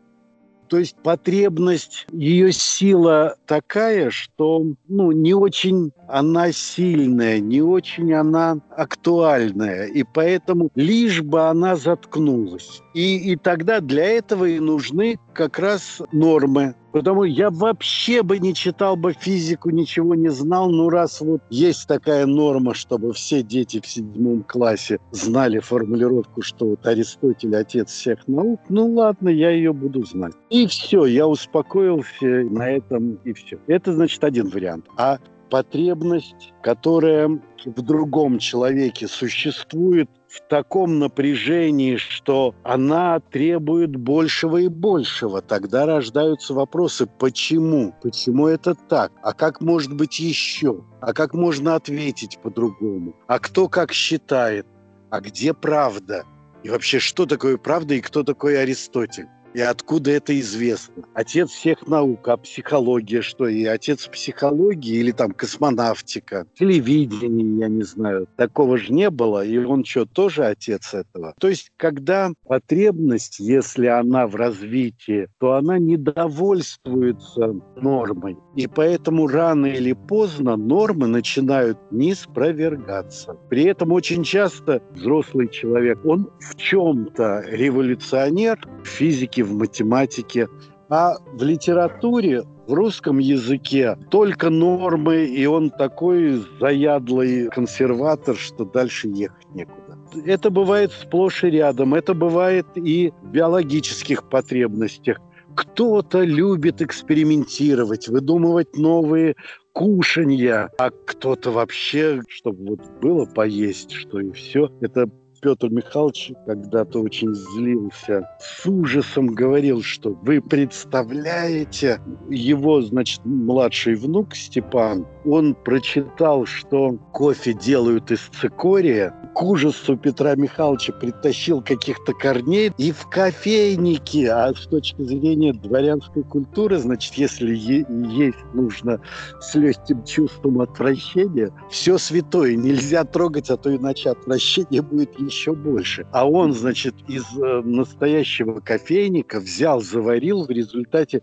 То 0.68 0.78
есть 0.78 0.96
потребность, 1.02 2.06
ее 2.12 2.52
сила 2.52 3.36
такая, 3.46 4.10
что 4.10 4.64
ну, 4.88 5.12
не 5.12 5.34
очень 5.34 5.92
она 6.08 6.52
сильная, 6.52 7.38
не 7.40 7.62
очень 7.62 8.12
она 8.12 8.58
актуальная. 8.70 9.86
И 9.86 10.02
поэтому 10.02 10.70
лишь 10.74 11.22
бы 11.22 11.48
она 11.48 11.76
заткнулась. 11.76 12.82
И, 12.94 13.32
и 13.32 13.36
тогда 13.36 13.80
для 13.80 14.04
этого 14.04 14.44
и 14.46 14.58
нужны 14.58 15.18
как 15.32 15.58
раз 15.58 16.00
нормы. 16.12 16.74
Потому 16.94 17.24
я 17.24 17.50
вообще 17.50 18.22
бы 18.22 18.38
не 18.38 18.54
читал 18.54 18.94
бы 18.94 19.14
физику, 19.14 19.70
ничего 19.70 20.14
не 20.14 20.28
знал. 20.28 20.70
Ну, 20.70 20.88
раз 20.90 21.20
вот 21.20 21.42
есть 21.50 21.88
такая 21.88 22.24
норма, 22.24 22.72
чтобы 22.72 23.12
все 23.12 23.42
дети 23.42 23.80
в 23.80 23.86
седьмом 23.88 24.44
классе 24.44 25.00
знали 25.10 25.58
формулировку, 25.58 26.42
что 26.42 26.66
вот 26.66 26.86
Аристотель 26.86 27.56
отец 27.56 27.90
всех 27.90 28.28
наук, 28.28 28.60
ну 28.68 28.94
ладно, 28.94 29.28
я 29.28 29.50
ее 29.50 29.72
буду 29.72 30.04
знать. 30.04 30.34
И 30.50 30.68
все, 30.68 31.04
я 31.06 31.26
успокоился 31.26 32.22
на 32.22 32.70
этом, 32.70 33.14
и 33.24 33.32
все. 33.32 33.58
Это, 33.66 33.92
значит, 33.92 34.22
один 34.22 34.48
вариант. 34.48 34.86
А 34.96 35.18
потребность, 35.50 36.52
которая 36.62 37.28
в 37.64 37.82
другом 37.82 38.38
человеке 38.38 39.08
существует 39.08 40.08
в 40.34 40.40
таком 40.48 40.98
напряжении, 40.98 41.96
что 41.96 42.56
она 42.64 43.20
требует 43.20 43.94
большего 43.94 44.56
и 44.56 44.68
большего. 44.68 45.40
Тогда 45.40 45.86
рождаются 45.86 46.54
вопросы, 46.54 47.06
почему? 47.06 47.94
Почему 48.02 48.48
это 48.48 48.74
так? 48.74 49.12
А 49.22 49.32
как 49.32 49.60
может 49.60 49.94
быть 49.94 50.18
еще? 50.18 50.84
А 51.00 51.12
как 51.12 51.34
можно 51.34 51.76
ответить 51.76 52.40
по-другому? 52.42 53.14
А 53.28 53.38
кто 53.38 53.68
как 53.68 53.92
считает? 53.92 54.66
А 55.10 55.20
где 55.20 55.54
правда? 55.54 56.24
И 56.64 56.68
вообще, 56.68 56.98
что 56.98 57.26
такое 57.26 57.56
правда 57.56 57.94
и 57.94 58.00
кто 58.00 58.24
такой 58.24 58.60
Аристотель? 58.60 59.28
И 59.54 59.60
откуда 59.60 60.10
это 60.10 60.38
известно? 60.40 61.04
Отец 61.14 61.50
всех 61.50 61.86
наук, 61.86 62.26
а 62.26 62.36
психология 62.36 63.22
что? 63.22 63.46
И 63.46 63.64
отец 63.64 64.08
психологии 64.08 64.96
или 64.96 65.12
там 65.12 65.30
космонавтика, 65.30 66.46
телевидение, 66.58 67.60
я 67.60 67.68
не 67.68 67.84
знаю. 67.84 68.26
Такого 68.36 68.78
же 68.78 68.92
не 68.92 69.10
было, 69.10 69.44
и 69.44 69.56
он 69.58 69.84
что, 69.84 70.06
тоже 70.06 70.44
отец 70.44 70.92
этого? 70.92 71.34
То 71.38 71.48
есть, 71.48 71.70
когда 71.76 72.32
потребность, 72.48 73.38
если 73.38 73.86
она 73.86 74.26
в 74.26 74.34
развитии, 74.34 75.28
то 75.38 75.52
она 75.52 75.78
недовольствуется 75.78 77.54
нормой. 77.76 78.36
И 78.56 78.66
поэтому 78.66 79.28
рано 79.28 79.66
или 79.66 79.92
поздно 79.92 80.56
нормы 80.56 81.06
начинают 81.06 81.78
не 81.92 82.14
спровергаться. 82.14 83.36
При 83.50 83.64
этом 83.64 83.92
очень 83.92 84.24
часто 84.24 84.82
взрослый 84.90 85.48
человек, 85.48 86.04
он 86.04 86.28
в 86.40 86.56
чем-то 86.56 87.44
революционер 87.46 88.58
в 88.82 88.88
физике, 88.88 89.43
в 89.44 89.54
математике, 89.54 90.48
а 90.88 91.16
в 91.32 91.42
литературе, 91.42 92.42
в 92.66 92.72
русском 92.72 93.18
языке 93.18 93.96
только 94.10 94.50
нормы, 94.50 95.26
и 95.26 95.44
он 95.46 95.70
такой 95.70 96.42
заядлый 96.60 97.48
консерватор, 97.48 98.36
что 98.36 98.64
дальше 98.64 99.08
ехать 99.08 99.46
некуда. 99.54 99.98
Это 100.24 100.50
бывает 100.50 100.92
сплошь 100.92 101.44
и 101.44 101.48
рядом, 101.48 101.94
это 101.94 102.14
бывает 102.14 102.66
и 102.76 103.12
в 103.22 103.30
биологических 103.30 104.28
потребностях. 104.28 105.20
Кто-то 105.54 106.22
любит 106.22 106.82
экспериментировать, 106.82 108.08
выдумывать 108.08 108.76
новые 108.76 109.36
кушанья, 109.72 110.70
а 110.78 110.90
кто-то 110.90 111.50
вообще, 111.50 112.22
чтобы 112.28 112.70
вот 112.70 112.80
было 113.00 113.26
поесть, 113.26 113.92
что 113.92 114.20
и 114.20 114.32
все. 114.32 114.70
Это 114.80 115.08
Петр 115.44 115.68
Михайлович 115.68 116.32
когда-то 116.46 117.02
очень 117.02 117.34
злился, 117.34 118.26
с 118.40 118.66
ужасом 118.66 119.26
говорил, 119.26 119.82
что 119.82 120.16
вы 120.22 120.40
представляете, 120.40 122.00
его, 122.30 122.80
значит, 122.80 123.20
младший 123.26 123.94
внук 123.96 124.34
Степан, 124.34 125.06
он 125.26 125.54
прочитал, 125.54 126.46
что 126.46 126.96
кофе 127.12 127.52
делают 127.52 128.10
из 128.10 128.20
цикория, 128.40 129.14
к 129.34 129.42
ужасу 129.42 129.98
Петра 129.98 130.34
Михайловича 130.34 130.94
притащил 130.94 131.60
каких-то 131.60 132.14
корней 132.14 132.72
и 132.78 132.92
в 132.92 133.06
кофейнике, 133.10 134.30
а 134.30 134.54
с 134.54 134.66
точки 134.66 135.02
зрения 135.02 135.52
дворянской 135.52 136.22
культуры, 136.22 136.78
значит, 136.78 137.14
если 137.14 137.54
е- 137.54 137.84
есть 137.90 138.38
нужно 138.54 138.98
с 139.40 139.54
легким 139.54 140.04
чувством 140.04 140.62
отвращения, 140.62 141.50
все 141.68 141.98
святое 141.98 142.56
нельзя 142.56 143.04
трогать, 143.04 143.50
а 143.50 143.58
то 143.58 143.74
иначе 143.74 144.10
отвращение 144.10 144.80
будет 144.80 145.18
еще 145.18 145.33
больше. 145.52 146.06
А 146.12 146.28
он, 146.28 146.52
значит, 146.52 146.94
из 147.08 147.24
э, 147.38 147.62
настоящего 147.62 148.60
кофейника 148.60 149.40
взял, 149.40 149.80
заварил 149.80 150.44
в 150.44 150.50
результате 150.50 151.22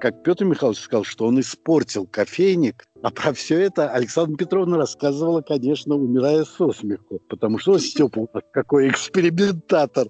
как 0.00 0.22
Петр 0.22 0.44
Михайлович 0.44 0.78
сказал, 0.78 1.04
что 1.04 1.26
он 1.26 1.40
испортил 1.40 2.06
кофейник, 2.06 2.84
а 3.02 3.10
про 3.10 3.32
все 3.32 3.60
это 3.60 3.90
Александра 3.90 4.36
Петровна 4.36 4.76
рассказывала, 4.76 5.42
конечно, 5.42 5.94
умирая 5.94 6.44
со 6.44 6.72
смеху, 6.72 7.20
потому 7.28 7.58
что 7.58 7.78
Степа 7.78 8.26
какой 8.52 8.88
экспериментатор. 8.88 10.08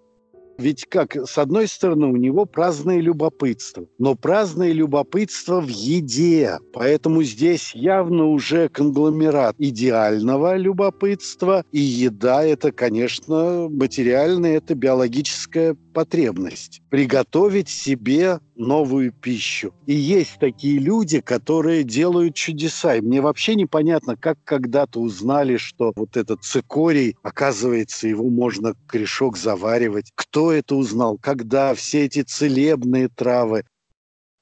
Ведь 0.58 0.86
как, 0.86 1.14
с 1.14 1.38
одной 1.38 1.68
стороны, 1.68 2.08
у 2.08 2.16
него 2.16 2.44
праздное 2.44 3.00
любопытство, 3.00 3.86
но 3.98 4.16
праздное 4.16 4.72
любопытство 4.72 5.60
в 5.60 5.68
еде. 5.68 6.58
Поэтому 6.72 7.22
здесь 7.22 7.72
явно 7.76 8.26
уже 8.26 8.68
конгломерат 8.68 9.54
идеального 9.58 10.56
любопытства. 10.56 11.64
И 11.70 11.78
еда– 11.78 12.44
это, 12.44 12.72
конечно, 12.72 13.68
материальная, 13.70 14.56
это 14.56 14.74
биологическая 14.74 15.76
потребность. 15.94 16.80
Приготовить 16.90 17.68
себе 17.68 18.40
новую 18.54 19.12
пищу. 19.12 19.72
И 19.86 19.94
есть 19.94 20.38
такие 20.40 20.78
люди, 20.78 21.20
которые 21.20 21.84
делают 21.84 22.34
чудеса. 22.34 22.96
И 22.96 23.00
мне 23.00 23.20
вообще 23.20 23.54
непонятно, 23.54 24.16
как 24.16 24.38
когда-то 24.44 25.00
узнали, 25.00 25.56
что 25.56 25.92
вот 25.96 26.16
этот 26.16 26.42
цикорий, 26.42 27.16
оказывается, 27.22 28.08
его 28.08 28.28
можно 28.28 28.74
корешок 28.86 29.36
заваривать. 29.36 30.10
Кто 30.14 30.47
это 30.52 30.76
узнал? 30.76 31.18
Когда? 31.18 31.74
Все 31.74 32.04
эти 32.04 32.22
целебные 32.22 33.08
травы. 33.08 33.64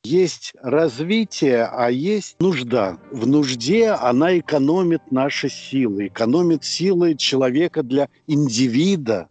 Есть 0.04 0.52
развитие, 0.62 1.64
а 1.64 1.90
есть 1.90 2.36
нужда. 2.38 2.98
В 3.10 3.26
нужде 3.26 3.90
она 3.90 4.38
экономит 4.38 5.10
наши 5.10 5.48
силы, 5.48 6.06
экономит 6.06 6.62
силы 6.64 7.16
человека 7.16 7.82
для 7.82 8.08
индивида, 8.28 9.28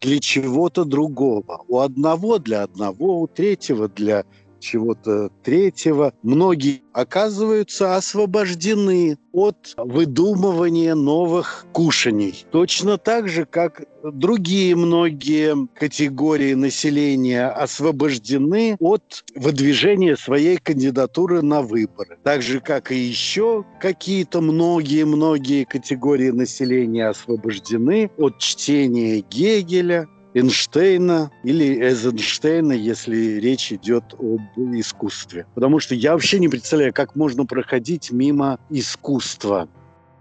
для 0.00 0.18
чего-то 0.20 0.84
другого. 0.84 1.64
У 1.66 1.78
одного 1.78 2.38
для 2.38 2.64
одного, 2.64 3.22
у 3.22 3.26
третьего 3.26 3.88
для 3.88 4.24
чего-то 4.60 5.30
третьего. 5.42 6.12
Многие 6.22 6.82
оказываются 6.92 7.96
освобождены 7.96 9.18
от 9.32 9.74
выдумывания 9.76 10.94
новых 10.94 11.66
кушаний. 11.72 12.44
Точно 12.50 12.98
так 12.98 13.28
же, 13.28 13.44
как 13.44 13.84
другие 14.02 14.74
многие 14.74 15.68
категории 15.74 16.54
населения 16.54 17.46
освобождены 17.46 18.76
от 18.80 19.24
выдвижения 19.34 20.16
своей 20.16 20.56
кандидатуры 20.56 21.42
на 21.42 21.62
выборы. 21.62 22.18
Так 22.24 22.42
же, 22.42 22.60
как 22.60 22.90
и 22.90 22.96
еще 22.96 23.64
какие-то 23.80 24.40
многие-многие 24.40 25.64
категории 25.64 26.30
населения 26.30 27.08
освобождены 27.08 28.10
от 28.16 28.38
чтения 28.38 29.20
Гегеля, 29.20 30.08
Эйнштейна 30.38 31.30
или 31.42 31.80
Эйзенштейна, 31.80 32.72
если 32.72 33.38
речь 33.40 33.72
идет 33.72 34.14
об 34.18 34.40
искусстве. 34.74 35.46
Потому 35.54 35.80
что 35.80 35.94
я 35.94 36.12
вообще 36.12 36.38
не 36.38 36.48
представляю, 36.48 36.92
как 36.92 37.16
можно 37.16 37.44
проходить 37.44 38.10
мимо 38.10 38.58
искусства. 38.70 39.68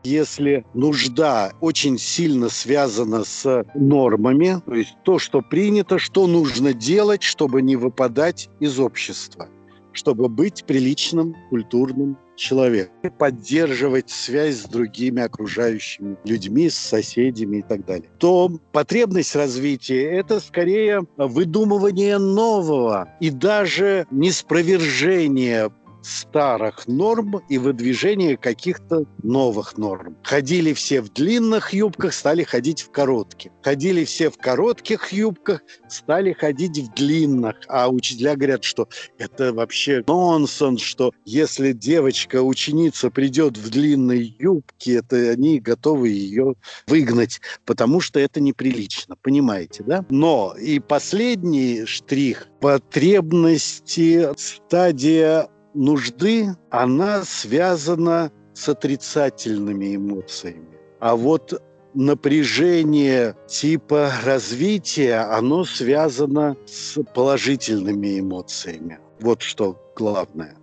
Если 0.03 0.65
нужда 0.73 1.51
очень 1.59 1.97
сильно 1.97 2.49
связана 2.49 3.23
с 3.23 3.65
нормами, 3.75 4.61
то 4.65 4.73
есть 4.73 4.95
то, 5.03 5.19
что 5.19 5.41
принято, 5.41 5.99
что 5.99 6.27
нужно 6.27 6.73
делать, 6.73 7.23
чтобы 7.23 7.61
не 7.61 7.75
выпадать 7.75 8.49
из 8.59 8.79
общества, 8.79 9.49
чтобы 9.97 10.29
быть 10.29 10.63
приличным, 10.65 11.35
культурным, 11.49 12.17
человек, 12.35 12.91
поддерживать 13.17 14.11
связь 14.11 14.57
с 14.57 14.65
другими 14.65 15.23
окружающими 15.23 16.17
людьми, 16.23 16.69
с 16.69 16.75
соседями 16.75 17.57
и 17.57 17.61
так 17.63 17.83
далее, 17.85 18.09
то 18.19 18.51
потребность 18.71 19.35
развития– 19.35 20.03
это 20.11 20.39
скорее 20.39 21.07
выдумывание 21.17 22.19
нового 22.19 23.09
и 23.19 23.31
даже 23.31 24.05
неспровержение 24.11 25.71
старых 26.07 26.87
норм 26.87 27.41
и 27.49 27.57
выдвижение 27.57 28.37
каких-то 28.37 29.05
новых 29.23 29.77
норм. 29.77 30.17
Ходили 30.23 30.73
все 30.73 31.01
в 31.01 31.11
длинных 31.11 31.73
юбках, 31.73 32.13
стали 32.13 32.43
ходить 32.43 32.81
в 32.81 32.91
коротких. 32.91 33.51
Ходили 33.61 34.05
все 34.05 34.29
в 34.29 34.37
коротких 34.37 35.11
юбках, 35.11 35.61
стали 35.89 36.33
ходить 36.33 36.77
в 36.77 36.93
длинных. 36.93 37.55
А 37.67 37.89
учителя 37.89 38.35
говорят, 38.35 38.63
что 38.63 38.87
это 39.17 39.53
вообще 39.53 40.03
нонсенс, 40.07 40.81
что 40.81 41.13
если 41.25 41.73
девочка, 41.73 42.41
ученица 42.41 43.09
придет 43.09 43.57
в 43.57 43.69
длинной 43.69 44.35
юбке, 44.39 44.95
это 44.95 45.31
они 45.31 45.59
готовы 45.59 46.09
ее 46.09 46.55
выгнать, 46.87 47.41
потому 47.65 47.99
что 47.99 48.19
это 48.19 48.39
неприлично, 48.39 49.15
понимаете, 49.21 49.83
да? 49.83 50.05
Но 50.09 50.55
и 50.59 50.79
последний 50.79 51.85
штрих– 51.85 52.47
потребности, 52.61 54.29
стадия 54.37 55.49
нужды, 55.73 56.55
она 56.69 57.23
связана 57.23 58.31
с 58.53 58.69
отрицательными 58.69 59.95
эмоциями. 59.95 60.77
А 60.99 61.15
вот 61.15 61.61
напряжение 61.93 63.35
типа 63.47 64.11
развития, 64.23 65.19
оно 65.31 65.63
связано 65.65 66.55
с 66.65 67.01
положительными 67.13 68.19
эмоциями. 68.19 68.99
Вот 69.19 69.41
что 69.41 69.77
главное. 69.95 70.55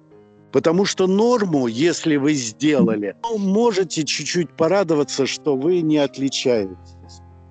Потому 0.53 0.85
что 0.85 1.09
норму, 1.09 1.67
если 1.67 2.14
вы 2.14 2.35
сделали, 2.35 3.17
можете 3.37 4.05
чуть-чуть 4.05 4.57
порадоваться, 4.57 5.27
что 5.27 5.57
вы 5.57 5.81
не 5.81 5.99
отличаетесь. 5.99 6.93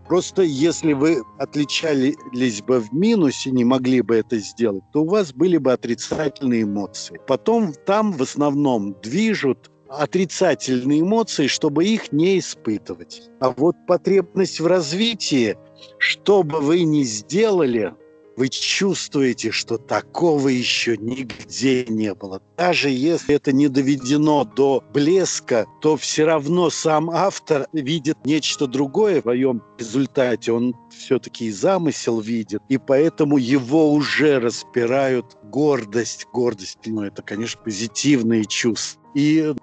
Просто 0.08 0.42
если 0.44 0.94
вы 0.94 1.24
отличались 1.40 2.62
бы 2.62 2.80
в 2.80 2.94
минусе, 2.94 3.52
не 3.52 3.64
могли 3.64 4.02
бы 4.02 4.16
это 4.16 4.38
сделать, 4.38 4.84
то 4.92 5.04
у 5.04 5.08
вас 5.08 5.34
были 5.34 5.58
бы 5.58 5.72
отрицательные 5.72 6.64
эмоции. 6.64 7.20
Потом 7.28 7.74
там 7.86 8.12
в 8.12 8.22
основном 8.22 8.96
движут 9.02 9.72
отрицательные 9.90 11.02
эмоции, 11.02 11.48
чтобы 11.48 11.86
их 11.86 12.12
не 12.12 12.40
испытывать. 12.40 13.30
А 13.40 13.52
вот 13.52 13.76
потребность 13.88 14.60
в 14.60 14.68
развитии, 14.68 15.56
что 16.00 16.44
бы 16.44 16.60
вы 16.60 16.84
ни 16.84 17.04
сделали, 17.04 17.94
вы 18.36 18.50
чувствуете, 18.50 19.52
что 19.52 19.78
такого 19.78 20.48
еще 20.48 20.98
нигде 20.98 21.86
не 21.86 22.14
было. 22.14 22.42
Даже 22.58 22.90
если 22.90 23.36
это 23.36 23.52
не 23.52 23.68
доведено 23.68 24.44
до 24.44 24.84
блеска, 24.94 25.66
то 25.82 25.98
все 25.98 26.26
равно 26.26 26.70
сам 26.70 27.10
автор 27.10 27.68
видит 27.74 28.18
нечто 28.26 28.68
другое 28.68 29.20
в 29.20 29.24
своем 29.24 29.62
результате. 29.78 30.52
Он 30.52 30.76
все-таки 30.90 31.46
и 31.46 31.52
замысел 31.52 32.20
видит, 32.20 32.62
и 32.70 32.78
поэтому 32.78 33.38
его 33.38 33.92
уже 33.92 34.40
распирают 34.40 35.38
гордость. 35.44 36.28
Гордость, 36.34 36.80
ну, 36.86 37.04
это, 37.04 37.22
конечно, 37.22 37.62
позитивные 37.62 38.46
чувства. 38.46 39.02
И 39.14 39.54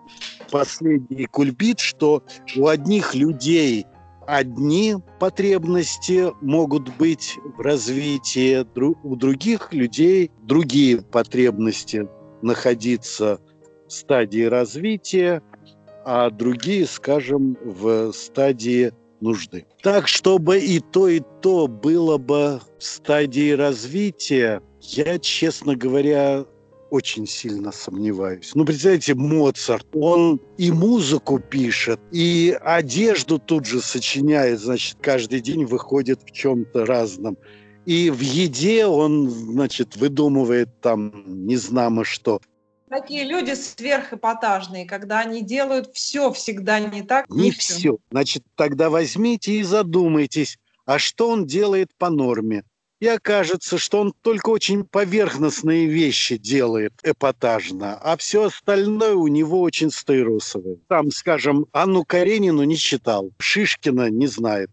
последний 0.50 1.26
кульбит, 1.26 1.80
что 1.80 2.22
у 2.56 2.68
одних 2.68 3.14
людей 3.14 3.86
одни 4.30 4.94
потребности 5.18 6.32
могут 6.40 6.96
быть 6.96 7.36
в 7.56 7.60
развитии, 7.60 8.64
у 9.02 9.16
других 9.16 9.72
людей 9.72 10.30
другие 10.42 11.02
потребности 11.02 12.08
находиться 12.40 13.40
в 13.88 13.92
стадии 13.92 14.44
развития, 14.44 15.42
а 16.04 16.30
другие, 16.30 16.86
скажем, 16.86 17.56
в 17.64 18.12
стадии 18.12 18.92
нужды. 19.20 19.66
Так, 19.82 20.06
чтобы 20.06 20.58
и 20.58 20.78
то, 20.78 21.08
и 21.08 21.20
то 21.42 21.66
было 21.66 22.16
бы 22.16 22.60
в 22.78 22.82
стадии 22.82 23.50
развития, 23.50 24.62
я, 24.80 25.18
честно 25.18 25.74
говоря, 25.74 26.46
очень 26.90 27.26
сильно 27.26 27.72
сомневаюсь. 27.72 28.52
Ну, 28.54 28.64
представляете, 28.64 29.14
Моцарт, 29.14 29.86
он 29.94 30.40
и 30.58 30.70
музыку 30.70 31.38
пишет, 31.38 32.00
и 32.12 32.56
одежду 32.60 33.38
тут 33.38 33.66
же 33.66 33.80
сочиняет, 33.80 34.60
значит, 34.60 34.98
каждый 35.00 35.40
день 35.40 35.64
выходит 35.64 36.22
в 36.22 36.30
чем-то 36.32 36.84
разном. 36.84 37.36
И 37.86 38.10
в 38.10 38.20
еде 38.20 38.86
он, 38.86 39.30
значит, 39.30 39.96
выдумывает 39.96 40.80
там 40.80 41.46
не 41.46 41.56
знамо 41.56 42.04
что. 42.04 42.40
Такие 42.90 43.24
люди 43.24 43.52
сверхэпатажные, 43.54 44.84
когда 44.84 45.20
они 45.20 45.42
делают 45.42 45.90
все 45.94 46.32
всегда 46.32 46.80
не 46.80 47.02
так. 47.02 47.28
Не, 47.30 47.52
все. 47.52 47.74
все. 47.74 47.98
Значит, 48.10 48.42
тогда 48.56 48.90
возьмите 48.90 49.52
и 49.52 49.62
задумайтесь, 49.62 50.58
а 50.86 50.98
что 50.98 51.28
он 51.28 51.46
делает 51.46 51.94
по 51.96 52.10
норме? 52.10 52.64
И 53.00 53.06
окажется, 53.06 53.78
что 53.78 54.00
он 54.00 54.12
только 54.22 54.50
очень 54.50 54.84
поверхностные 54.84 55.86
вещи 55.86 56.36
делает 56.36 56.92
эпатажно, 57.02 57.96
а 57.96 58.16
все 58.18 58.44
остальное 58.44 59.14
у 59.14 59.26
него 59.26 59.62
очень 59.62 59.90
стейрусовое. 59.90 60.76
Там, 60.86 61.10
скажем, 61.10 61.66
Анну 61.72 62.04
Каренину 62.04 62.62
не 62.64 62.76
читал, 62.76 63.32
Шишкина 63.38 64.10
не 64.10 64.26
знает. 64.26 64.70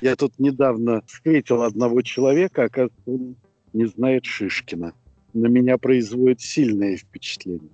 Я 0.00 0.14
тут 0.14 0.38
недавно 0.38 1.02
встретил 1.06 1.62
одного 1.62 2.02
человека, 2.02 2.64
оказывается, 2.64 3.02
он 3.06 3.36
не 3.72 3.86
знает 3.86 4.24
Шишкина. 4.24 4.92
На 5.34 5.46
меня 5.46 5.76
производит 5.76 6.40
сильное 6.40 6.96
впечатление. 6.96 7.70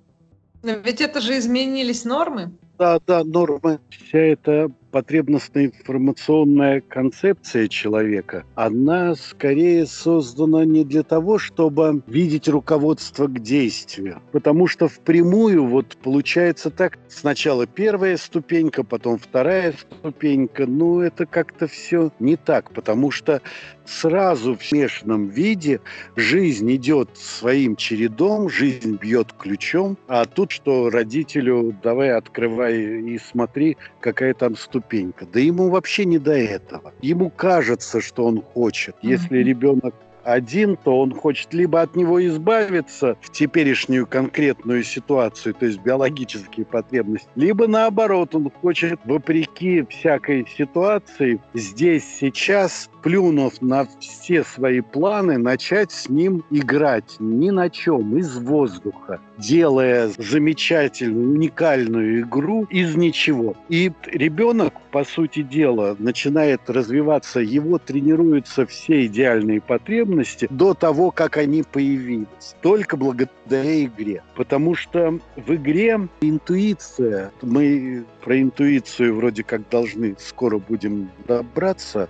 Но 0.62 0.72
ведь 0.72 1.00
это 1.00 1.20
же 1.20 1.38
изменились 1.38 2.04
нормы. 2.04 2.52
Да, 2.78 3.00
да, 3.06 3.24
нормы. 3.24 3.80
Вся 3.90 4.18
эта 4.18 4.70
потребностно-информационная 4.92 6.82
концепция 6.82 7.66
человека, 7.66 8.44
она 8.54 9.14
скорее 9.16 9.86
создана 9.86 10.64
не 10.64 10.84
для 10.84 11.02
того, 11.02 11.38
чтобы 11.38 12.02
видеть 12.06 12.46
руководство 12.46 13.26
к 13.26 13.40
действию. 13.40 14.20
Потому 14.30 14.66
что 14.66 14.86
впрямую 14.86 15.66
вот 15.66 15.96
получается 16.02 16.70
так, 16.70 16.98
сначала 17.08 17.66
первая 17.66 18.16
ступенька, 18.16 18.84
потом 18.84 19.18
вторая 19.18 19.72
ступенька. 19.72 20.66
Ну, 20.66 21.00
это 21.00 21.26
как-то 21.26 21.66
все 21.66 22.12
не 22.20 22.36
так, 22.36 22.70
потому 22.72 23.10
что 23.10 23.40
сразу 23.86 24.56
в 24.56 24.64
смешанном 24.64 25.28
виде 25.28 25.80
жизнь 26.14 26.72
идет 26.74 27.08
своим 27.14 27.76
чередом, 27.76 28.48
жизнь 28.48 28.96
бьет 28.96 29.32
ключом, 29.32 29.96
а 30.06 30.24
тут 30.26 30.52
что 30.52 30.90
родителю 30.90 31.74
давай 31.82 32.12
открывай 32.12 33.02
и 33.02 33.18
смотри, 33.18 33.76
какая 34.00 34.34
там 34.34 34.56
ступенька 34.56 34.81
ступенька. 34.82 35.26
Да 35.32 35.40
ему 35.40 35.70
вообще 35.70 36.04
не 36.04 36.18
до 36.18 36.32
этого. 36.32 36.92
Ему 37.00 37.30
кажется, 37.30 38.00
что 38.00 38.26
он 38.26 38.42
хочет. 38.42 38.96
Если 39.02 39.38
ребенок 39.38 39.94
один, 40.24 40.76
то 40.76 41.00
он 41.00 41.12
хочет 41.12 41.52
либо 41.52 41.80
от 41.80 41.96
него 41.96 42.24
избавиться 42.24 43.16
в 43.20 43.32
теперешнюю 43.32 44.06
конкретную 44.06 44.84
ситуацию, 44.84 45.52
то 45.54 45.66
есть 45.66 45.80
биологические 45.80 46.64
потребности, 46.64 47.28
либо 47.34 47.66
наоборот, 47.66 48.34
он 48.34 48.48
хочет, 48.50 49.00
вопреки 49.04 49.84
всякой 49.88 50.46
ситуации, 50.56 51.40
здесь, 51.54 52.04
сейчас 52.20 52.88
плюнув 53.02 53.60
на 53.60 53.86
все 54.00 54.44
свои 54.44 54.80
планы, 54.80 55.38
начать 55.38 55.92
с 55.92 56.08
ним 56.08 56.44
играть 56.50 57.16
ни 57.18 57.50
на 57.50 57.68
чем, 57.68 58.16
из 58.16 58.36
воздуха, 58.36 59.20
делая 59.38 60.10
замечательную, 60.18 61.32
уникальную 61.32 62.20
игру 62.20 62.64
из 62.70 62.94
ничего. 62.94 63.54
И 63.68 63.92
ребенок, 64.06 64.74
по 64.90 65.04
сути 65.04 65.42
дела, 65.42 65.96
начинает 65.98 66.68
развиваться, 66.68 67.40
его 67.40 67.78
тренируются 67.78 68.66
все 68.66 69.06
идеальные 69.06 69.60
потребности 69.60 70.46
до 70.50 70.74
того, 70.74 71.10
как 71.10 71.36
они 71.36 71.62
появились. 71.62 72.26
Только 72.60 72.96
благодаря 72.96 73.84
игре. 73.84 74.22
Потому 74.36 74.74
что 74.74 75.18
в 75.36 75.54
игре 75.54 76.08
интуиция, 76.20 77.32
мы 77.42 78.04
про 78.22 78.40
интуицию 78.40 79.16
вроде 79.16 79.42
как 79.42 79.68
должны 79.68 80.14
скоро 80.18 80.58
будем 80.58 81.10
добраться, 81.26 82.08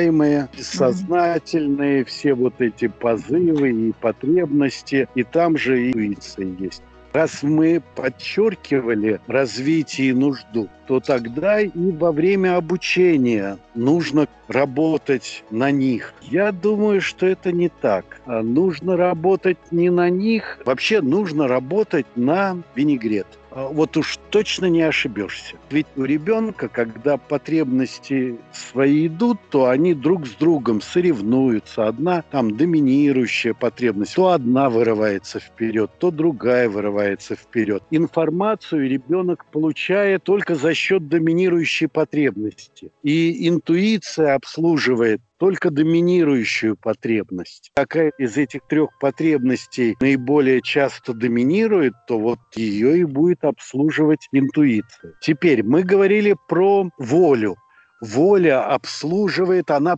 осознаваемые, 0.00 0.48
сознательные, 0.56 2.04
все 2.04 2.34
вот 2.34 2.60
эти 2.60 2.88
позывы 2.88 3.70
и 3.70 3.92
потребности, 3.92 5.08
и 5.14 5.22
там 5.22 5.56
же 5.56 5.88
интуиция 5.88 6.46
есть. 6.58 6.82
Раз 7.12 7.42
мы 7.42 7.82
подчеркивали 7.96 9.20
развитие 9.26 10.10
и 10.10 10.12
нужду, 10.12 10.68
то 10.90 10.98
тогда 10.98 11.60
и 11.60 11.92
во 11.92 12.10
время 12.10 12.56
обучения 12.56 13.58
нужно 13.76 14.26
работать 14.48 15.44
на 15.52 15.70
них. 15.70 16.12
Я 16.20 16.50
думаю, 16.50 17.00
что 17.00 17.26
это 17.26 17.52
не 17.52 17.68
так. 17.68 18.20
А 18.26 18.42
нужно 18.42 18.96
работать 18.96 19.58
не 19.70 19.88
на 19.88 20.10
них, 20.10 20.58
вообще 20.64 21.00
нужно 21.00 21.46
работать 21.46 22.06
на 22.16 22.60
винегрет. 22.74 23.28
А, 23.52 23.68
вот 23.68 23.96
уж 23.96 24.18
точно 24.30 24.66
не 24.66 24.82
ошибешься. 24.82 25.56
Ведь 25.70 25.86
у 25.96 26.04
ребенка, 26.04 26.68
когда 26.68 27.16
потребности 27.16 28.36
свои 28.52 29.08
идут, 29.08 29.38
то 29.50 29.68
они 29.68 29.94
друг 29.94 30.26
с 30.26 30.34
другом 30.34 30.80
соревнуются. 30.80 31.88
Одна 31.88 32.22
там 32.30 32.56
доминирующая 32.56 33.54
потребность, 33.54 34.14
то 34.14 34.28
одна 34.28 34.70
вырывается 34.70 35.40
вперед, 35.40 35.90
то 35.98 36.10
другая 36.10 36.68
вырывается 36.68 37.34
вперед. 37.34 37.82
Информацию 37.90 38.88
ребенок 38.88 39.44
получает 39.46 40.22
только 40.22 40.54
за 40.54 40.74
счет 40.80 41.08
доминирующей 41.08 41.88
потребности. 41.88 42.90
И 43.02 43.48
интуиция 43.48 44.34
обслуживает 44.34 45.20
только 45.38 45.70
доминирующую 45.70 46.76
потребность. 46.76 47.70
Какая 47.74 48.12
из 48.18 48.36
этих 48.36 48.60
трех 48.68 48.98
потребностей 48.98 49.96
наиболее 50.00 50.62
часто 50.62 51.12
доминирует, 51.12 51.92
то 52.06 52.18
вот 52.18 52.38
ее 52.56 52.98
и 52.98 53.04
будет 53.04 53.44
обслуживать 53.44 54.28
интуиция. 54.32 55.14
Теперь 55.20 55.62
мы 55.62 55.82
говорили 55.82 56.34
про 56.48 56.90
волю 56.98 57.56
воля 58.00 58.64
обслуживает, 58.66 59.70
она 59.70 59.96